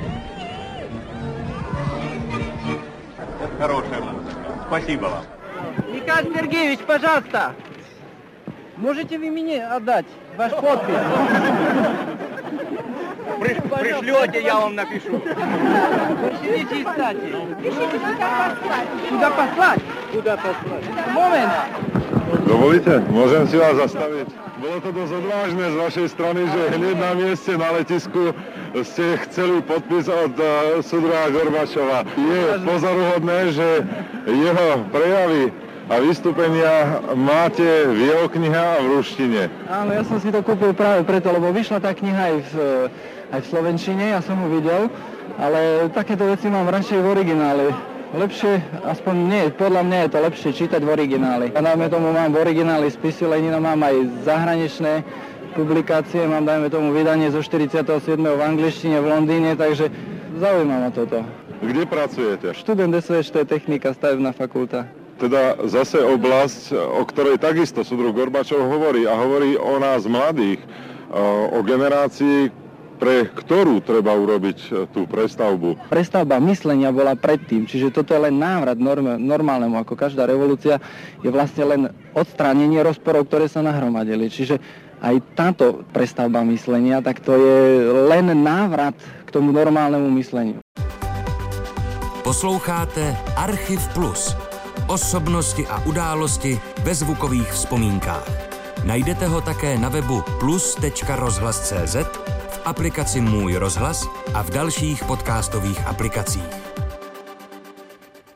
Хорошая 3.59 4.01
музыка. 4.01 4.41
Спасибо 4.67 5.05
вам. 5.05 5.25
Николай 5.93 6.25
Сергеевич, 6.33 6.79
пожалуйста, 6.79 7.53
можете 8.77 9.17
вы 9.17 9.29
мне 9.29 9.65
отдать 9.65 10.05
ваш 10.37 10.51
подпись? 10.51 10.95
Приш, 13.39 13.57
пришлете, 13.57 14.41
я 14.43 14.59
вам 14.59 14.75
напишу. 14.75 15.19
Пришлите, 15.19 16.85
кстати. 16.85 17.35
Пишите, 17.61 17.99
куда 17.99 18.49
послать. 18.49 18.87
Куда 19.09 19.29
послать? 19.29 19.81
Куда 20.11 20.37
послать? 20.37 21.07
Момент. 21.13 21.51
Dovolíte? 22.51 23.00
Môžem 23.08 23.48
si 23.48 23.55
vás 23.55 23.79
zastaviť? 23.79 24.27
Bolo 24.60 24.84
to 24.84 24.91
dosť 24.91 25.13
odvážne 25.24 25.65
z 25.72 25.75
vašej 25.88 26.08
strany, 26.12 26.43
že 26.51 26.62
hneď 26.75 26.96
na 27.00 27.12
mieste 27.15 27.51
na 27.55 27.72
letisku 27.72 28.36
ste 28.84 29.15
chceli 29.24 29.63
podpis 29.63 30.12
od 30.12 30.36
uh, 30.36 30.84
Sudra 30.84 31.31
Gorbačova. 31.31 32.03
Je 32.20 32.43
pozoruhodné, 32.67 33.55
že 33.55 33.88
jeho 34.27 34.67
prejavy 34.91 35.55
a 35.88 35.96
vystúpenia 36.03 37.00
máte 37.15 37.88
v 37.88 38.12
jeho 38.12 38.27
knihe 38.27 38.60
a 38.60 38.84
v 38.84 39.00
ruštine. 39.00 39.48
Áno, 39.72 39.96
ja 39.96 40.03
som 40.03 40.20
si 40.20 40.27
to 40.27 40.43
kúpil 40.43 40.75
práve 40.75 41.08
preto, 41.08 41.31
lebo 41.31 41.55
vyšla 41.55 41.79
tá 41.79 41.96
kniha 41.96 42.36
aj 42.36 42.38
v, 42.51 42.53
aj 43.31 43.39
v 43.48 43.48
Slovenčine, 43.48 44.12
ja 44.12 44.20
som 44.20 44.36
ho 44.36 44.51
videl, 44.51 44.91
ale 45.39 45.88
takéto 45.96 46.27
veci 46.27 46.51
mám 46.51 46.67
radšej 46.67 47.00
v 47.00 47.08
originále. 47.15 47.90
Lepšie, 48.12 48.60
aspoň 48.84 49.15
nie, 49.24 49.44
podľa 49.56 49.88
mňa 49.88 49.98
je 50.03 50.10
to 50.12 50.20
lepšie 50.20 50.50
čítať 50.51 50.84
v 50.84 50.89
origináli. 51.00 51.48
A 51.56 51.63
dajme 51.63 51.88
tomu 51.88 52.12
mám 52.12 52.36
v 52.36 52.44
origináli 52.44 52.91
spisy 52.91 53.24
Lenina, 53.24 53.56
mám 53.63 53.80
aj 53.80 54.27
zahraničné 54.27 55.08
publikácie, 55.56 56.27
mám 56.27 56.44
dajme 56.44 56.68
tomu 56.68 56.91
vydanie 56.91 57.32
zo 57.32 57.39
47. 57.39 57.88
v 58.20 58.41
angličtine 58.44 59.00
v 59.00 59.08
Londýne, 59.08 59.56
takže 59.56 59.88
zaujíma 60.44 60.75
ma 60.84 60.89
toto. 60.91 61.24
Kde 61.63 61.88
pracujete? 61.88 62.51
Študent 62.51 62.91
je 62.91 63.44
technika, 63.48 63.96
stavebná 63.96 64.36
fakulta. 64.36 64.91
Teda 65.15 65.56
zase 65.72 66.03
oblasť, 66.03 66.75
o 66.75 67.08
ktorej 67.08 67.39
takisto 67.39 67.80
Sudruh 67.88 68.12
Gorbačov 68.12 68.60
hovorí 68.60 69.08
a 69.08 69.15
hovorí 69.15 69.56
o 69.56 69.80
nás 69.80 70.03
mladých, 70.03 70.60
o 71.56 71.63
generácii, 71.63 72.61
pre 73.01 73.25
ktorú 73.25 73.81
treba 73.81 74.13
urobiť 74.13 74.58
e, 74.62 74.70
tú 74.93 75.10
prestavbu. 75.10 75.89
Prestavba 75.89 76.38
myslenia 76.46 76.93
bola 76.93 77.17
predtým, 77.17 77.65
čiže 77.65 77.89
toto 77.89 78.13
je 78.13 78.29
len 78.29 78.38
návrat 78.38 78.77
norm, 78.77 79.17
normálnemu, 79.17 79.81
ako 79.81 79.98
každá 79.98 80.29
revolúcia, 80.29 80.77
je 81.25 81.34
vlastne 81.34 81.65
len 81.65 81.81
odstránenie 82.13 82.77
rozporov, 82.86 83.25
ktoré 83.25 83.50
sa 83.50 83.65
nahromadili. 83.65 84.29
Čiže 84.29 84.62
aj 85.01 85.17
táto 85.34 85.81
prestavba 85.89 86.46
myslenia, 86.46 87.01
tak 87.01 87.25
to 87.25 87.34
je 87.34 87.89
len 88.05 88.38
návrat 88.38 88.93
k 89.25 89.34
tomu 89.34 89.50
normálnemu 89.50 90.05
mysleniu. 90.22 90.62
Posloucháte 92.22 93.17
Archiv 93.34 93.81
Plus. 93.98 94.38
Osobnosti 94.86 95.65
a 95.65 95.81
události 95.89 96.53
ve 96.86 96.93
zvukových 96.93 97.50
vzpomínkách. 97.50 98.29
Najdete 98.86 99.25
ho 99.25 99.41
také 99.41 99.74
na 99.77 99.89
webu 99.89 100.22
plus.rozhlas.cz 100.38 102.40
aplikaci 102.65 103.22
Můj 103.22 103.55
rozhlas 103.55 104.08
a 104.34 104.43
v 104.43 104.50
dalších 104.50 105.03
podcastových 105.03 105.88
aplikacích. 105.88 106.72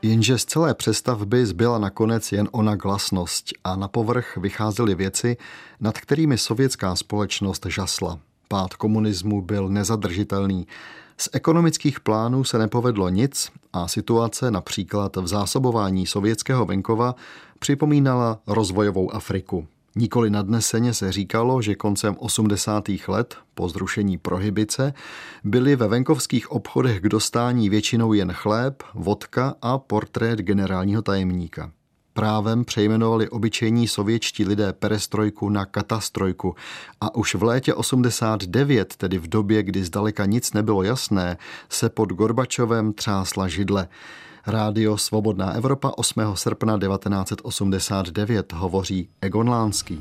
Jenže 0.02 0.38
z 0.38 0.44
celé 0.44 0.74
přestavby 0.74 1.46
zbyla 1.46 1.78
nakonec 1.78 2.32
jen 2.32 2.48
ona 2.52 2.76
glasnost 2.76 3.46
a 3.64 3.76
na 3.76 3.88
povrch 3.88 4.36
vycházely 4.36 4.94
věci, 4.94 5.36
nad 5.80 5.98
kterými 5.98 6.38
sovětská 6.38 6.96
společnost 6.96 7.66
žasla. 7.68 8.18
Pád 8.48 8.74
komunismu 8.74 9.42
byl 9.42 9.68
nezadržitelný. 9.68 10.66
Z 11.16 11.28
ekonomických 11.32 12.00
plánů 12.00 12.44
se 12.44 12.58
nepovedlo 12.58 13.08
nic 13.08 13.50
a 13.72 13.88
situace 13.88 14.50
například 14.50 15.16
v 15.16 15.26
zásobování 15.26 16.06
sovětského 16.06 16.64
venkova 16.64 17.14
připomínala 17.58 18.38
rozvojovou 18.46 19.14
Afriku. 19.14 19.66
Nikoli 19.98 20.30
nadneseně 20.30 20.94
se 20.94 21.12
říkalo, 21.12 21.62
že 21.62 21.74
koncem 21.74 22.16
80. 22.18 22.84
let, 23.08 23.36
po 23.54 23.68
zrušení 23.68 24.18
prohibice, 24.18 24.94
byly 25.44 25.76
ve 25.76 25.88
venkovských 25.88 26.50
obchodech 26.50 27.00
k 27.00 27.08
dostání 27.08 27.70
většinou 27.70 28.12
jen 28.12 28.32
chléb, 28.32 28.82
vodka 28.94 29.54
a 29.62 29.78
portrét 29.78 30.38
generálního 30.38 31.02
tajemníka. 31.02 31.72
Právem 32.12 32.64
přejmenovali 32.64 33.28
obyčejní 33.28 33.88
sovětští 33.88 34.44
lidé 34.44 34.72
perestrojku 34.72 35.48
na 35.48 35.64
katastrojku 35.64 36.54
a 37.00 37.14
už 37.14 37.34
v 37.34 37.42
létě 37.42 37.74
89, 37.74 38.96
tedy 38.96 39.18
v 39.18 39.28
době, 39.28 39.62
kdy 39.62 39.84
zdaleka 39.84 40.26
nic 40.26 40.52
nebylo 40.52 40.82
jasné, 40.82 41.36
se 41.68 41.88
pod 41.88 42.12
Gorbačovem 42.12 42.92
třásla 42.92 43.48
židle. 43.48 43.88
Rádio 44.46 44.94
Svobodná 44.94 45.58
Evropa 45.58 45.90
8. 45.98 46.38
srpna 46.38 46.78
1989 46.78 48.52
hovoří 48.52 49.08
Egon 49.20 49.48
Lánský. 49.48 49.98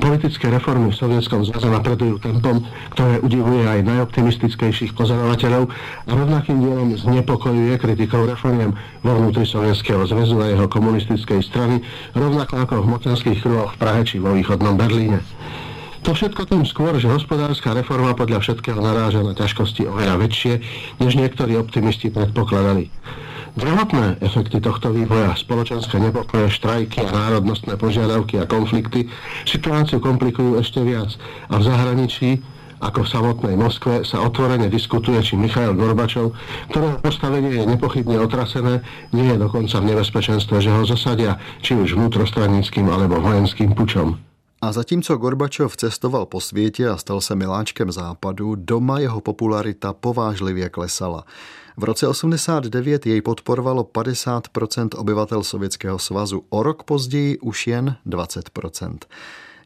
Politické 0.00 0.50
reformy 0.50 0.90
v 0.90 0.96
Sovětském 0.96 1.44
zvaze 1.44 1.68
napredujú 1.68 2.16
tempom, 2.16 2.64
ktoré 2.96 3.20
udivuje 3.20 3.68
aj 3.68 3.84
najoptimistickejších 3.84 4.96
pozorovateľov 4.96 5.68
a 6.08 6.10
rovnakým 6.12 6.64
dielom 6.64 6.96
znepokojuje 6.96 7.76
kritikou 7.76 8.24
reformiem 8.24 8.72
vo 9.04 9.12
vnútri 9.12 9.44
Sovětského 9.44 10.08
zväzu 10.08 10.40
a 10.40 10.48
jeho 10.48 10.72
komunistickej 10.72 11.44
strany, 11.44 11.84
rovnako 12.16 12.64
ako 12.64 12.74
v 12.80 12.90
mocenských 12.96 13.44
kruhoch 13.44 13.76
v 13.76 13.80
Prahe 13.80 14.00
či 14.08 14.16
vo 14.16 14.32
východnom 14.32 14.72
Berlíne. 14.72 15.20
To 16.02 16.10
všetko 16.18 16.50
tým 16.50 16.66
skôr, 16.66 16.98
že 16.98 17.06
hospodárska 17.06 17.78
reforma 17.78 18.10
podľa 18.18 18.42
všetkého 18.42 18.82
naráža 18.82 19.22
na 19.22 19.38
ťažkosti 19.38 19.86
oveľa 19.86 20.18
väčšie, 20.18 20.54
než 20.98 21.14
niektorí 21.14 21.54
optimisti 21.54 22.10
predpokladali. 22.10 22.90
Druhotné 23.54 24.18
efekty 24.18 24.58
tohto 24.58 24.90
vývoja, 24.90 25.36
spoločenské 25.38 26.02
nepokoje, 26.02 26.50
štrajky 26.50 27.06
a 27.06 27.12
národnostné 27.12 27.78
požiadavky 27.78 28.40
a 28.40 28.48
konflikty 28.50 29.12
situáciu 29.46 30.02
komplikujú 30.02 30.58
ešte 30.58 30.82
viac 30.82 31.14
a 31.52 31.60
v 31.60 31.66
zahraničí 31.70 32.42
ako 32.82 33.06
v 33.06 33.12
samotnej 33.14 33.54
Moskve 33.54 34.02
sa 34.02 34.26
otvorene 34.26 34.66
diskutuje, 34.66 35.22
či 35.22 35.38
Michail 35.38 35.78
Gorbačov, 35.78 36.34
ktorého 36.74 36.98
postavenie 36.98 37.62
je 37.62 37.62
nepochybne 37.62 38.18
otrasené, 38.18 38.82
nie 39.14 39.30
je 39.30 39.38
dokonca 39.38 39.78
v 39.78 39.94
nebezpečenstve, 39.94 40.58
že 40.58 40.74
ho 40.74 40.82
zasadia 40.82 41.38
či 41.62 41.78
už 41.78 41.94
vnútrostranickým 41.94 42.90
alebo 42.90 43.22
vojenským 43.22 43.78
pučom. 43.78 44.31
A 44.62 44.72
zatímco 44.72 45.16
Gorbačov 45.16 45.76
cestoval 45.76 46.26
po 46.26 46.40
světě 46.40 46.88
a 46.88 46.96
stal 46.96 47.20
se 47.20 47.34
miláčkem 47.34 47.92
západu, 47.92 48.54
doma 48.54 48.98
jeho 48.98 49.20
popularita 49.20 49.92
povážlivě 49.92 50.68
klesala. 50.68 51.24
V 51.76 51.84
roce 51.84 52.08
89 52.08 53.06
jej 53.06 53.22
podporovalo 53.22 53.84
50% 53.84 54.88
obyvatel 54.96 55.42
Sovětského 55.42 55.98
svazu, 55.98 56.42
o 56.48 56.62
rok 56.62 56.82
později 56.82 57.38
už 57.38 57.66
jen 57.66 57.96
20%. 58.06 58.98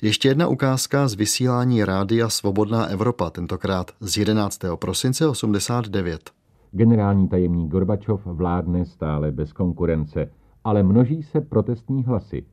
Ještě 0.03 0.29
jedna 0.29 0.49
ukázka 0.49 1.09
z 1.09 1.15
vysílání 1.15 1.85
Rádia 1.85 2.29
Svobodná 2.29 2.87
Evropa, 2.87 3.31
tentokrát 3.31 3.91
z 4.01 4.17
11. 4.17 4.61
prosince 4.75 5.29
89. 5.29 6.31
Generální 6.73 7.29
tajemník 7.29 7.71
Gorbačov 7.71 8.21
vládne 8.25 8.87
stále 8.87 9.33
bez 9.33 9.53
konkurence, 9.53 10.31
ale 10.65 10.83
množí 10.83 11.23
se 11.23 11.41
protestní 11.41 12.05
hlasy. 12.05 12.45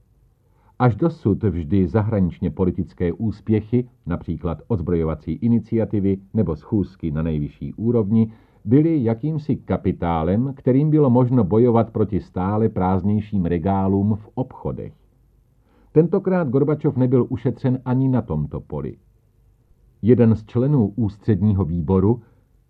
Až 0.79 0.95
dosud 0.95 1.43
vždy 1.43 1.87
zahraničně 1.87 2.51
politické 2.51 3.13
úspěchy, 3.13 3.89
například 4.05 4.61
odzbrojovací 4.67 5.31
iniciativy 5.31 6.17
nebo 6.33 6.55
schůzky 6.55 7.11
na 7.11 7.21
nejvyšší 7.21 7.73
úrovni, 7.73 8.31
byly 8.65 9.03
jakýmsi 9.03 9.55
kapitálem, 9.55 10.53
kterým 10.57 10.89
bylo 10.89 11.09
možno 11.09 11.43
bojovat 11.43 11.91
proti 11.91 12.19
stále 12.19 12.69
prázdnějším 12.69 13.45
regálům 13.45 14.15
v 14.15 14.29
obchodech. 14.33 14.93
Tentokrát 15.91 16.49
Gorbačov 16.49 16.97
nebyl 16.97 17.25
ušetřen 17.29 17.79
ani 17.85 18.09
na 18.09 18.21
tomto 18.21 18.59
poli. 18.59 18.97
Jeden 20.01 20.35
z 20.35 20.45
členů 20.45 20.93
ústředního 20.95 21.65
výboru, 21.65 22.21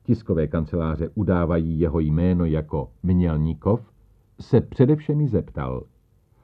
tiskové 0.04 0.48
kanceláře 0.48 1.10
udávají 1.16 1.80
jeho 1.80 2.00
jméno 2.00 2.46
jako 2.46 2.90
Mělníkov, 3.04 3.92
se 4.40 4.62
především 4.62 5.28
zeptal, 5.28 5.84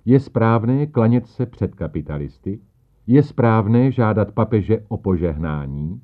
je 0.09 0.19
správné 0.19 0.87
klanět 0.87 1.27
se 1.27 1.45
před 1.45 1.75
kapitalisty, 1.75 2.59
je 3.07 3.23
správné 3.23 3.91
žádat 3.91 4.31
papeže 4.31 4.85
o 4.87 4.97
požehnání, 4.97 6.01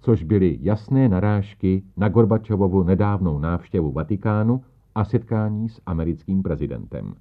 což 0.00 0.22
byly 0.22 0.58
jasné 0.60 1.08
narážky 1.08 1.82
na 1.96 2.08
Gorbačovovu 2.08 2.82
nedávnou 2.82 3.38
návštěvu 3.38 3.92
Vatikánu 3.92 4.62
a 4.94 5.04
setkání 5.04 5.68
s 5.68 5.80
americkým 5.86 6.42
prezidentem. 6.42 7.14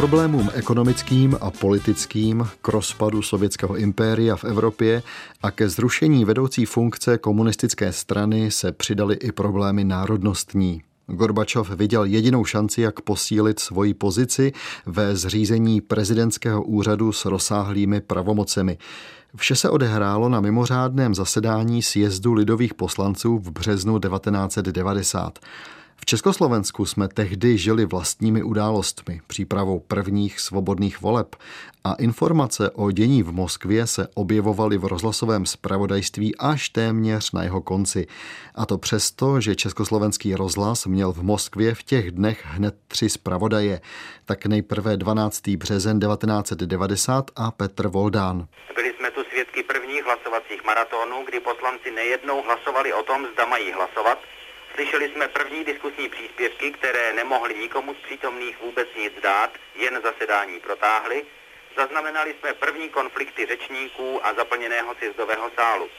Problémům 0.00 0.50
ekonomickým 0.54 1.36
a 1.40 1.50
politickým, 1.50 2.48
k 2.62 2.68
rozpadu 2.68 3.22
sovětského 3.22 3.76
impéria 3.76 4.36
v 4.36 4.44
Evropě 4.44 5.02
a 5.42 5.50
ke 5.50 5.68
zrušení 5.68 6.24
vedoucí 6.24 6.64
funkce 6.64 7.18
komunistické 7.18 7.92
strany 7.92 8.50
se 8.50 8.72
přidaly 8.72 9.14
i 9.14 9.32
problémy 9.32 9.84
národnostní. 9.84 10.82
Gorbačov 11.06 11.70
viděl 11.70 12.04
jedinou 12.04 12.44
šanci, 12.44 12.80
jak 12.80 13.00
posílit 13.00 13.58
svoji 13.58 13.94
pozici 13.94 14.52
ve 14.86 15.16
zřízení 15.16 15.80
prezidentského 15.80 16.62
úřadu 16.62 17.12
s 17.12 17.24
rozsáhlými 17.24 18.00
pravomocemi. 18.00 18.78
Vše 19.36 19.56
se 19.56 19.70
odehrálo 19.70 20.28
na 20.28 20.40
mimořádném 20.40 21.14
zasedání 21.14 21.82
sjezdu 21.82 22.32
lidových 22.32 22.74
poslanců 22.74 23.38
v 23.38 23.50
březnu 23.50 23.98
1990. 23.98 25.38
V 26.02 26.06
Československu 26.06 26.86
jsme 26.86 27.08
tehdy 27.08 27.58
žili 27.58 27.84
vlastními 27.84 28.42
událostmi, 28.42 29.20
přípravou 29.26 29.80
prvních 29.80 30.40
svobodných 30.40 31.00
voleb 31.00 31.36
a 31.84 31.94
informace 31.94 32.70
o 32.70 32.90
dění 32.90 33.22
v 33.22 33.32
Moskvě 33.32 33.86
se 33.86 34.08
objevovaly 34.14 34.78
v 34.78 34.84
rozhlasovém 34.84 35.46
zpravodajství 35.46 36.36
až 36.36 36.68
téměř 36.68 37.32
na 37.32 37.42
jeho 37.42 37.60
konci. 37.60 38.06
A 38.54 38.66
to 38.66 38.78
přesto, 38.78 39.40
že 39.40 39.56
československý 39.56 40.34
rozhlas 40.34 40.86
měl 40.86 41.12
v 41.12 41.22
Moskvě 41.22 41.74
v 41.74 41.82
těch 41.82 42.10
dnech 42.10 42.44
hned 42.44 42.74
tři 42.88 43.08
zpravodaje. 43.08 43.80
Tak 44.24 44.46
nejprve 44.46 44.96
12. 44.96 45.48
březen 45.48 46.00
1990 46.00 47.30
a 47.36 47.50
Petr 47.50 47.88
Voldán. 47.88 48.46
Byli 48.74 48.94
jsme 48.98 49.10
tu 49.10 49.20
svědky 49.30 49.62
prvních 49.62 50.04
hlasovacích 50.04 50.64
maratonů, 50.64 51.24
kdy 51.28 51.40
poslanci 51.40 51.90
nejednou 51.90 52.42
hlasovali 52.42 52.92
o 52.92 53.02
tom, 53.02 53.26
zda 53.32 53.46
mají 53.46 53.72
hlasovat, 53.72 54.18
Slyšeli 54.74 55.08
jsme 55.08 55.28
první 55.28 55.64
diskusní 55.64 56.08
příspěvky, 56.08 56.70
které 56.70 57.12
nemohly 57.12 57.54
nikomu 57.54 57.94
z 57.94 57.98
přítomných 57.98 58.60
vůbec 58.60 58.88
nic 58.96 59.12
dát, 59.22 59.50
jen 59.74 60.00
zasedání 60.02 60.60
protáhly. 60.60 61.24
Zaznamenali 61.76 62.34
jsme 62.38 62.54
první 62.54 62.88
konflikty 62.88 63.46
řečníků 63.46 64.26
a 64.26 64.34
zaplněného 64.34 64.94
sjezdového 64.94 65.50
sálu. 65.56 65.90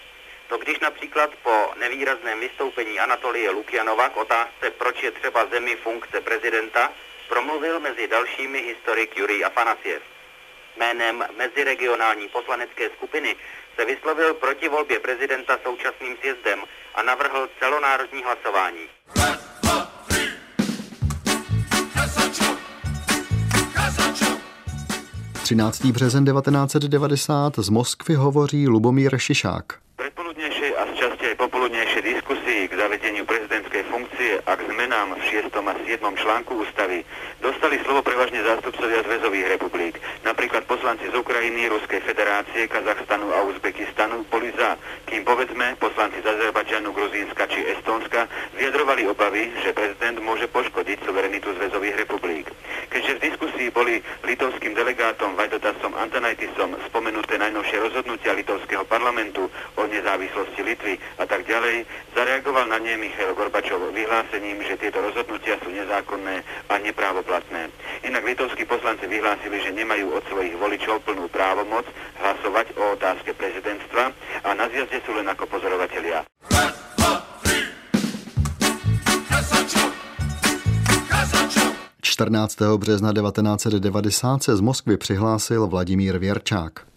To 0.47 0.57
když 0.57 0.79
například 0.79 1.35
po 1.43 1.73
nevýrazném 1.75 2.39
vystoupení 2.39 2.99
Anatolie 2.99 3.49
Lukjanova 3.49 4.09
k 4.09 4.17
otázce, 4.17 4.71
proč 4.77 5.03
je 5.03 5.11
třeba 5.11 5.45
zemi 5.45 5.75
funkce 5.75 6.21
prezidenta, 6.21 6.93
promluvil 7.29 7.79
mezi 7.79 8.07
dalšími 8.07 8.61
historik 8.61 9.17
Jurij 9.17 9.45
Afanasiev. 9.45 10.01
Jménem 10.77 11.27
meziregionální 11.37 12.29
poslanecké 12.29 12.89
skupiny 12.89 13.35
se 13.75 13.85
vyslovil 13.85 14.33
proti 14.33 14.67
volbě 14.67 14.99
prezidenta 14.99 15.59
současným 15.63 16.17
sjezdem 16.21 16.63
a 16.95 17.03
navrhl 17.03 17.47
celonárodní 17.59 18.23
hlasování. 18.23 18.85
13. 25.51 25.85
březen 25.85 26.25
1990 26.25 27.53
z 27.57 27.69
Moskvy 27.69 28.15
hovoří 28.15 28.67
Lubomír 28.67 29.17
Šišák. 29.17 29.65
Predpoludnejšej 29.95 30.71
a 30.79 30.83
z 30.87 30.91
časti 30.95 31.25
aj 31.25 31.35
popoludnejšej 31.35 32.01
diskusii 32.01 32.71
k 32.71 32.73
zavedeniu 32.73 33.23
prezidentskej 33.27 33.83
funkcie 33.91 34.41
a 34.47 34.55
k 34.55 34.61
zmenu 34.65 34.80
zmenám 34.91 35.15
v 35.15 35.23
6. 35.23 35.55
a 35.55 35.73
7. 35.87 36.03
článku 36.19 36.51
ústavy 36.67 37.07
dostali 37.39 37.79
slovo 37.79 38.03
prevažne 38.03 38.43
zástupcovia 38.43 38.99
zväzových 39.07 39.55
republik. 39.55 39.95
Napríklad 40.27 40.67
poslanci 40.67 41.07
z 41.07 41.15
Ukrajiny, 41.15 41.71
Ruskej 41.71 42.03
federácie, 42.03 42.67
Kazachstanu 42.67 43.31
a 43.31 43.39
Uzbekistanu 43.47 44.27
boli 44.27 44.51
za, 44.51 44.75
kým 45.07 45.23
povedzme 45.23 45.79
poslanci 45.79 46.19
z 46.19 46.27
Azerbajdžanu, 46.27 46.91
Gruzínska 46.91 47.47
či 47.47 47.71
Estónska 47.71 48.27
vyjadrovali 48.59 49.07
obavy, 49.07 49.55
že 49.63 49.71
prezident 49.71 50.19
môže 50.19 50.51
poškodiť 50.51 51.07
suverenitu 51.07 51.55
zväzových 51.55 51.95
republik. 52.03 52.51
Keďže 52.91 53.15
v 53.15 53.23
diskusii 53.31 53.67
boli 53.71 54.03
litovským 54.27 54.75
delegátom 54.75 55.39
Vajdotasom 55.39 55.95
Antanajtisom 55.95 56.75
spomenuté 56.91 57.39
najnovšie 57.39 57.79
rozhodnutia 57.79 58.35
litovského 58.35 58.83
parlamentu 58.83 59.47
o 59.79 59.87
nezávislosti 59.87 60.59
Litvy 60.59 60.99
a 61.15 61.23
tak 61.23 61.47
ďalej, 61.47 61.87
zareagoval 62.11 62.67
na 62.67 62.83
ne 62.83 62.99
Michail 62.99 63.31
Gorbačov 63.39 63.95
vyhlásením, 63.95 64.59
že 64.67 64.80
tieto 64.81 64.97
rozhodnutia 64.97 65.61
sú 65.61 65.69
nezákonné 65.69 66.41
a 66.67 66.73
neprávoplatné. 66.81 67.69
Inak 68.01 68.25
litovskí 68.25 68.65
poslanci 68.65 69.05
vyhlásili, 69.05 69.61
že 69.61 69.69
nemajú 69.77 70.09
od 70.17 70.25
svojich 70.25 70.57
voličov 70.57 71.05
plnú 71.05 71.29
právomoc 71.29 71.85
hlasovať 72.17 72.73
o 72.81 72.97
otázke 72.97 73.37
prezidentstva 73.37 74.09
a 74.41 74.49
na 74.57 74.65
zjazde 74.73 74.97
sú 75.05 75.13
len 75.13 75.29
ako 75.29 75.45
pozorovatelia. 75.45 76.25
14. 82.01 82.77
března 82.77 83.13
1990 83.13 84.43
se 84.43 84.55
z 84.55 84.61
Moskvy 84.61 84.97
přihlásil 84.97 85.67
Vladimír 85.67 86.17
Věrčák. 86.17 86.90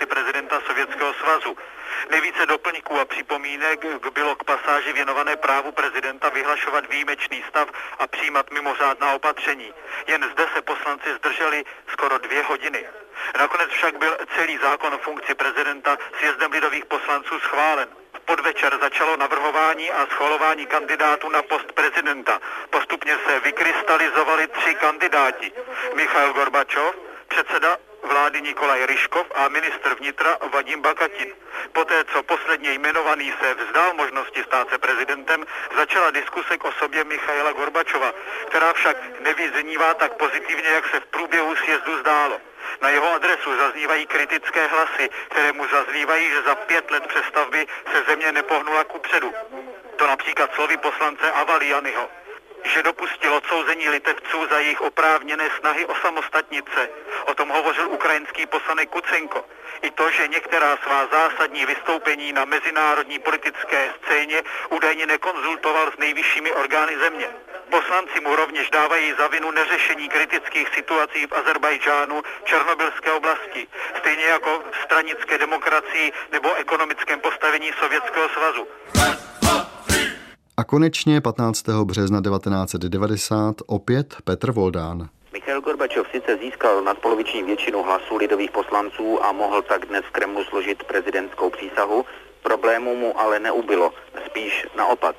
Funkci 0.00 0.06
prezidenta 0.06 0.60
Sovětského 0.66 1.14
svazu. 1.14 1.56
Nejvíce 2.10 2.46
doplňků 2.46 3.00
a 3.00 3.04
připomínek 3.04 3.84
bylo 4.12 4.36
k 4.36 4.44
pasáži 4.44 4.92
věnované 4.92 5.36
právu 5.36 5.72
prezidenta 5.72 6.28
vyhlašovat 6.28 6.90
výjimečný 6.90 7.44
stav 7.48 7.68
a 7.98 8.06
přijímat 8.06 8.50
mimořádná 8.50 9.12
opatření. 9.12 9.74
Jen 10.06 10.30
zde 10.32 10.46
se 10.54 10.62
poslanci 10.62 11.08
zdrželi 11.18 11.64
skoro 11.92 12.18
dvě 12.18 12.42
hodiny. 12.42 12.86
Nakonec 13.38 13.70
však 13.70 13.98
byl 13.98 14.16
celý 14.36 14.58
zákon 14.58 14.94
o 14.94 14.98
funkci 14.98 15.34
prezidenta 15.34 15.96
sjezdem 16.18 16.52
lidových 16.52 16.84
poslanců 16.84 17.40
schválen 17.40 17.88
podvečer 18.24 18.78
začalo 18.80 19.16
navrhování 19.16 19.90
a 19.90 20.06
schvalování 20.06 20.66
kandidátů 20.66 21.28
na 21.28 21.42
post 21.42 21.72
prezidenta. 21.72 22.40
Postupně 22.70 23.16
se 23.26 23.40
vykrystalizovali 23.40 24.46
tři 24.46 24.74
kandidáti. 24.74 25.52
Michail 25.94 26.32
Gorbačov, 26.32 26.94
předseda 27.28 27.89
vlády 28.10 28.42
Nikolaj 28.42 28.86
Ryškov 28.86 29.26
a 29.34 29.48
ministr 29.48 29.94
vnitra 29.94 30.38
Vadim 30.52 30.82
Bakatin. 30.82 31.30
Poté, 31.72 32.04
co 32.04 32.22
posledně 32.22 32.72
jmenovaný 32.72 33.34
se 33.40 33.54
vzdal 33.54 33.94
možnosti 33.94 34.42
stát 34.42 34.70
se 34.70 34.78
prezidentem, 34.78 35.46
začala 35.76 36.10
diskuse 36.10 36.58
k 36.58 36.64
osobě 36.64 37.04
Michaila 37.04 37.52
Gorbačova, 37.52 38.12
která 38.48 38.72
však 38.72 38.96
nevyznívá 39.20 39.94
tak 39.94 40.12
pozitivně, 40.12 40.68
jak 40.68 40.86
se 40.90 41.00
v 41.00 41.06
průběhu 41.06 41.56
sjezdu 41.56 41.98
zdálo. 41.98 42.40
Na 42.82 42.88
jeho 42.88 43.14
adresu 43.14 43.56
zaznívají 43.58 44.06
kritické 44.06 44.66
hlasy, 44.66 45.10
které 45.28 45.52
mu 45.52 45.66
zaznívají, 45.68 46.30
že 46.30 46.42
za 46.42 46.54
pět 46.54 46.90
let 46.90 47.06
přestavby 47.06 47.66
se 47.92 48.02
země 48.08 48.32
nepohnula 48.32 48.84
ku 48.84 48.98
předu. 48.98 49.34
To 49.96 50.06
například 50.06 50.54
slovy 50.54 50.76
poslance 50.76 51.32
Avalianyho 51.32 52.19
že 52.64 52.82
dopustil 52.82 53.34
odsouzení 53.34 53.88
litevců 53.88 54.46
za 54.50 54.58
jejich 54.58 54.80
oprávněné 54.80 55.48
snahy 55.58 55.86
o 55.86 55.94
samostatnice. 55.94 56.88
O 57.26 57.34
tom 57.34 57.48
hovořil 57.48 57.88
ukrajinský 57.88 58.46
poslanec 58.46 58.88
Kucenko. 58.90 59.44
I 59.82 59.90
to, 59.90 60.10
že 60.10 60.28
některá 60.28 60.76
svá 60.76 61.06
zásadní 61.06 61.66
vystoupení 61.66 62.32
na 62.32 62.44
mezinárodní 62.44 63.18
politické 63.18 63.94
scéně 64.02 64.42
údajně 64.70 65.06
nekonzultoval 65.06 65.92
s 65.92 65.98
nejvyššími 65.98 66.52
orgány 66.52 66.98
země. 66.98 67.28
Poslanci 67.70 68.20
mu 68.20 68.36
rovněž 68.36 68.70
dávají 68.70 69.14
za 69.18 69.26
vinu 69.26 69.50
neřešení 69.50 70.08
kritických 70.08 70.68
situací 70.74 71.26
v 71.26 71.32
Azerbajdžánu, 71.32 72.22
Černobylské 72.44 73.12
oblasti, 73.12 73.68
stejně 73.98 74.24
jako 74.24 74.62
v 74.72 74.84
stranické 74.84 75.38
demokracii 75.38 76.12
nebo 76.32 76.54
ekonomickém 76.54 77.20
postavení 77.20 77.72
Sovětského 77.80 78.28
svazu. 78.28 78.68
A 80.60 80.64
konečně 80.64 81.20
15. 81.20 81.68
března 81.84 82.20
1990 82.20 83.56
opět 83.66 84.16
Petr 84.24 84.50
Voldán. 84.50 85.08
Michail 85.32 85.60
Gorbačov 85.60 86.06
sice 86.12 86.36
získal 86.36 86.82
nadpoloviční 86.82 87.42
většinu 87.42 87.82
hlasů 87.82 88.16
lidových 88.16 88.50
poslanců 88.50 89.24
a 89.24 89.32
mohl 89.32 89.62
tak 89.62 89.86
dnes 89.86 90.04
v 90.04 90.10
Kremlu 90.10 90.44
složit 90.44 90.84
prezidentskou 90.84 91.50
přísahu, 91.50 92.04
problému 92.42 92.96
mu 92.96 93.20
ale 93.20 93.40
neubylo, 93.40 93.92
spíš 94.26 94.66
naopak. 94.76 95.16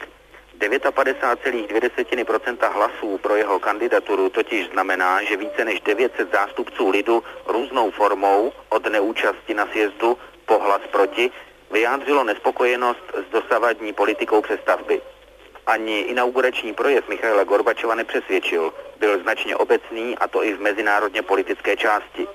59,2% 0.59 2.73
hlasů 2.73 3.17
pro 3.17 3.35
jeho 3.35 3.59
kandidaturu 3.59 4.29
totiž 4.29 4.69
znamená, 4.73 5.23
že 5.23 5.37
více 5.37 5.65
než 5.65 5.81
900 5.81 6.31
zástupců 6.31 6.89
lidu 6.89 7.23
různou 7.47 7.91
formou 7.91 8.51
od 8.69 8.91
neúčasti 8.91 9.53
na 9.53 9.67
sjezdu 9.71 10.17
po 10.45 10.59
hlas 10.59 10.81
proti 10.91 11.31
vyjádřilo 11.71 12.23
nespokojenost 12.23 13.03
s 13.27 13.31
dosavadní 13.31 13.93
politikou 13.93 14.41
přestavby. 14.41 15.01
Ani 15.67 15.99
inaugurační 15.99 16.73
projev 16.73 17.09
Michaila 17.09 17.43
Gorbačova 17.43 17.95
nepřesvědčil. 17.95 18.73
Byl 18.99 19.21
značně 19.21 19.55
obecný 19.55 20.17
a 20.17 20.27
to 20.27 20.43
i 20.43 20.53
v 20.53 20.61
mezinárodně 20.61 21.21
politické 21.21 21.77
části. 21.77 22.27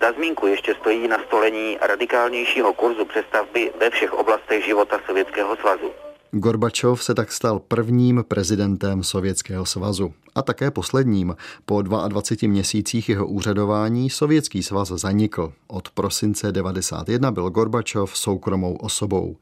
Za 0.00 0.12
zmínku 0.12 0.46
ještě 0.46 0.74
stojí 0.74 1.08
nastolení 1.08 1.78
radikálnějšího 1.80 2.72
kurzu 2.72 3.04
přestavby 3.04 3.72
ve 3.80 3.90
všech 3.90 4.12
oblastech 4.12 4.64
života 4.64 5.00
Sovětského 5.06 5.56
svazu. 5.56 5.92
Gorbačov 6.30 7.04
se 7.04 7.14
tak 7.14 7.32
stal 7.32 7.58
prvním 7.58 8.24
prezidentem 8.28 9.04
Sovětského 9.04 9.66
svazu 9.66 10.14
a 10.34 10.42
také 10.42 10.70
posledním. 10.70 11.36
Po 11.64 11.82
22 11.82 12.48
měsících 12.48 13.08
jeho 13.08 13.26
úřadování 13.26 14.10
Sovětský 14.10 14.62
svaz 14.62 14.88
zanikl. 14.88 15.52
Od 15.68 15.90
prosince 15.90 16.52
91 16.52 17.30
byl 17.30 17.50
Gorbačov 17.50 18.18
soukromou 18.18 18.76
osobou. 18.76 19.36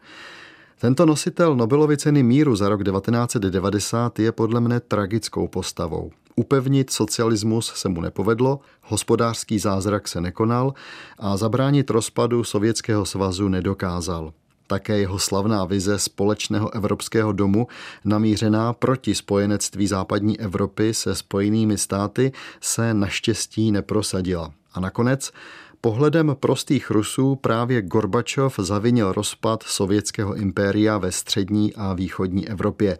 Tento 0.78 1.06
nositel 1.06 1.56
Nobelovy 1.56 1.96
ceny 1.96 2.22
míru 2.22 2.56
za 2.56 2.68
rok 2.68 2.84
1990 2.84 4.18
je 4.18 4.32
podle 4.32 4.60
mne 4.60 4.80
tragickou 4.80 5.48
postavou. 5.48 6.10
Upevnit 6.36 6.90
socialismus 6.90 7.72
se 7.74 7.88
mu 7.88 8.00
nepovedlo, 8.00 8.60
hospodářský 8.82 9.58
zázrak 9.58 10.08
se 10.08 10.20
nekonal 10.20 10.74
a 11.18 11.36
zabránit 11.36 11.90
rozpadu 11.90 12.44
Sovětského 12.44 13.06
svazu 13.06 13.48
nedokázal. 13.48 14.32
Také 14.66 14.98
jeho 14.98 15.18
slavná 15.18 15.64
vize 15.64 15.98
společného 15.98 16.74
evropského 16.74 17.32
domu, 17.32 17.66
namířená 18.04 18.72
proti 18.72 19.14
spojenectví 19.14 19.86
západní 19.86 20.40
Evropy 20.40 20.94
se 20.94 21.14
spojenými 21.14 21.78
státy, 21.78 22.32
se 22.60 22.94
naštěstí 22.94 23.72
neprosadila. 23.72 24.52
A 24.74 24.80
nakonec 24.80 25.32
Pohledem 25.80 26.36
prostých 26.40 26.90
Rusů 26.90 27.34
právě 27.34 27.82
Gorbačov 27.82 28.58
zavinil 28.58 29.12
rozpad 29.12 29.62
sovětského 29.62 30.34
impéria 30.34 30.98
ve 30.98 31.12
střední 31.12 31.74
a 31.74 31.94
východní 31.94 32.48
Evropě. 32.48 32.98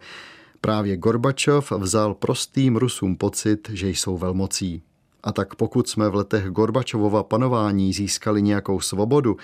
Právě 0.61 0.97
Gorbačov 0.97 1.71
vzal 1.71 2.13
prostým 2.13 2.75
Rusům 2.75 3.15
pocit, 3.15 3.69
že 3.73 3.89
jsou 3.89 4.17
velmocí. 4.17 4.81
A 5.23 5.31
tak 5.31 5.55
pokud 5.55 5.89
jsme 5.89 6.09
v 6.09 6.15
letech 6.15 6.45
Gorbačovova 6.45 7.23
panování 7.23 7.93
získali 7.93 8.41
nějakou 8.41 8.79
svobodu, 8.79 9.37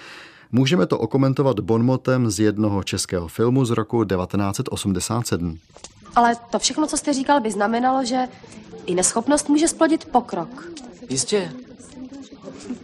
můžeme 0.52 0.86
to 0.86 1.00
okomentovat 1.00 1.60
bonmotem 1.60 2.32
z 2.32 2.40
jednoho 2.40 2.84
českého 2.84 3.28
filmu 3.28 3.66
z 3.66 3.70
roku 3.70 4.04
1987. 4.04 5.58
Ale 6.16 6.36
to 6.50 6.60
všechno, 6.60 6.88
co 6.88 6.98
jste 6.98 7.14
říkal, 7.14 7.42
by 7.42 7.52
znamenalo, 7.52 8.06
že 8.06 8.28
i 8.86 8.96
neschopnost 8.96 9.50
může 9.50 9.68
splodit 9.68 10.06
pokrok. 10.06 10.68
Jistě, 11.10 11.52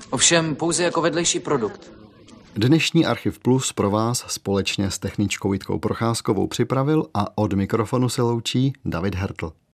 Ovšem 0.09 0.55
pouze 0.55 0.83
jako 0.83 1.01
vedlejší 1.01 1.39
produkt. 1.39 1.91
Dnešní 2.55 3.05
Archiv 3.05 3.39
Plus 3.39 3.73
pro 3.73 3.89
vás 3.89 4.25
společně 4.27 4.91
s 4.91 4.99
techničkou 4.99 5.53
Jitkou 5.53 5.79
Procházkovou 5.79 6.47
připravil 6.47 7.05
a 7.13 7.37
od 7.37 7.53
mikrofonu 7.53 8.09
se 8.09 8.21
loučí 8.21 8.73
David 8.85 9.15
Hertl. 9.15 9.51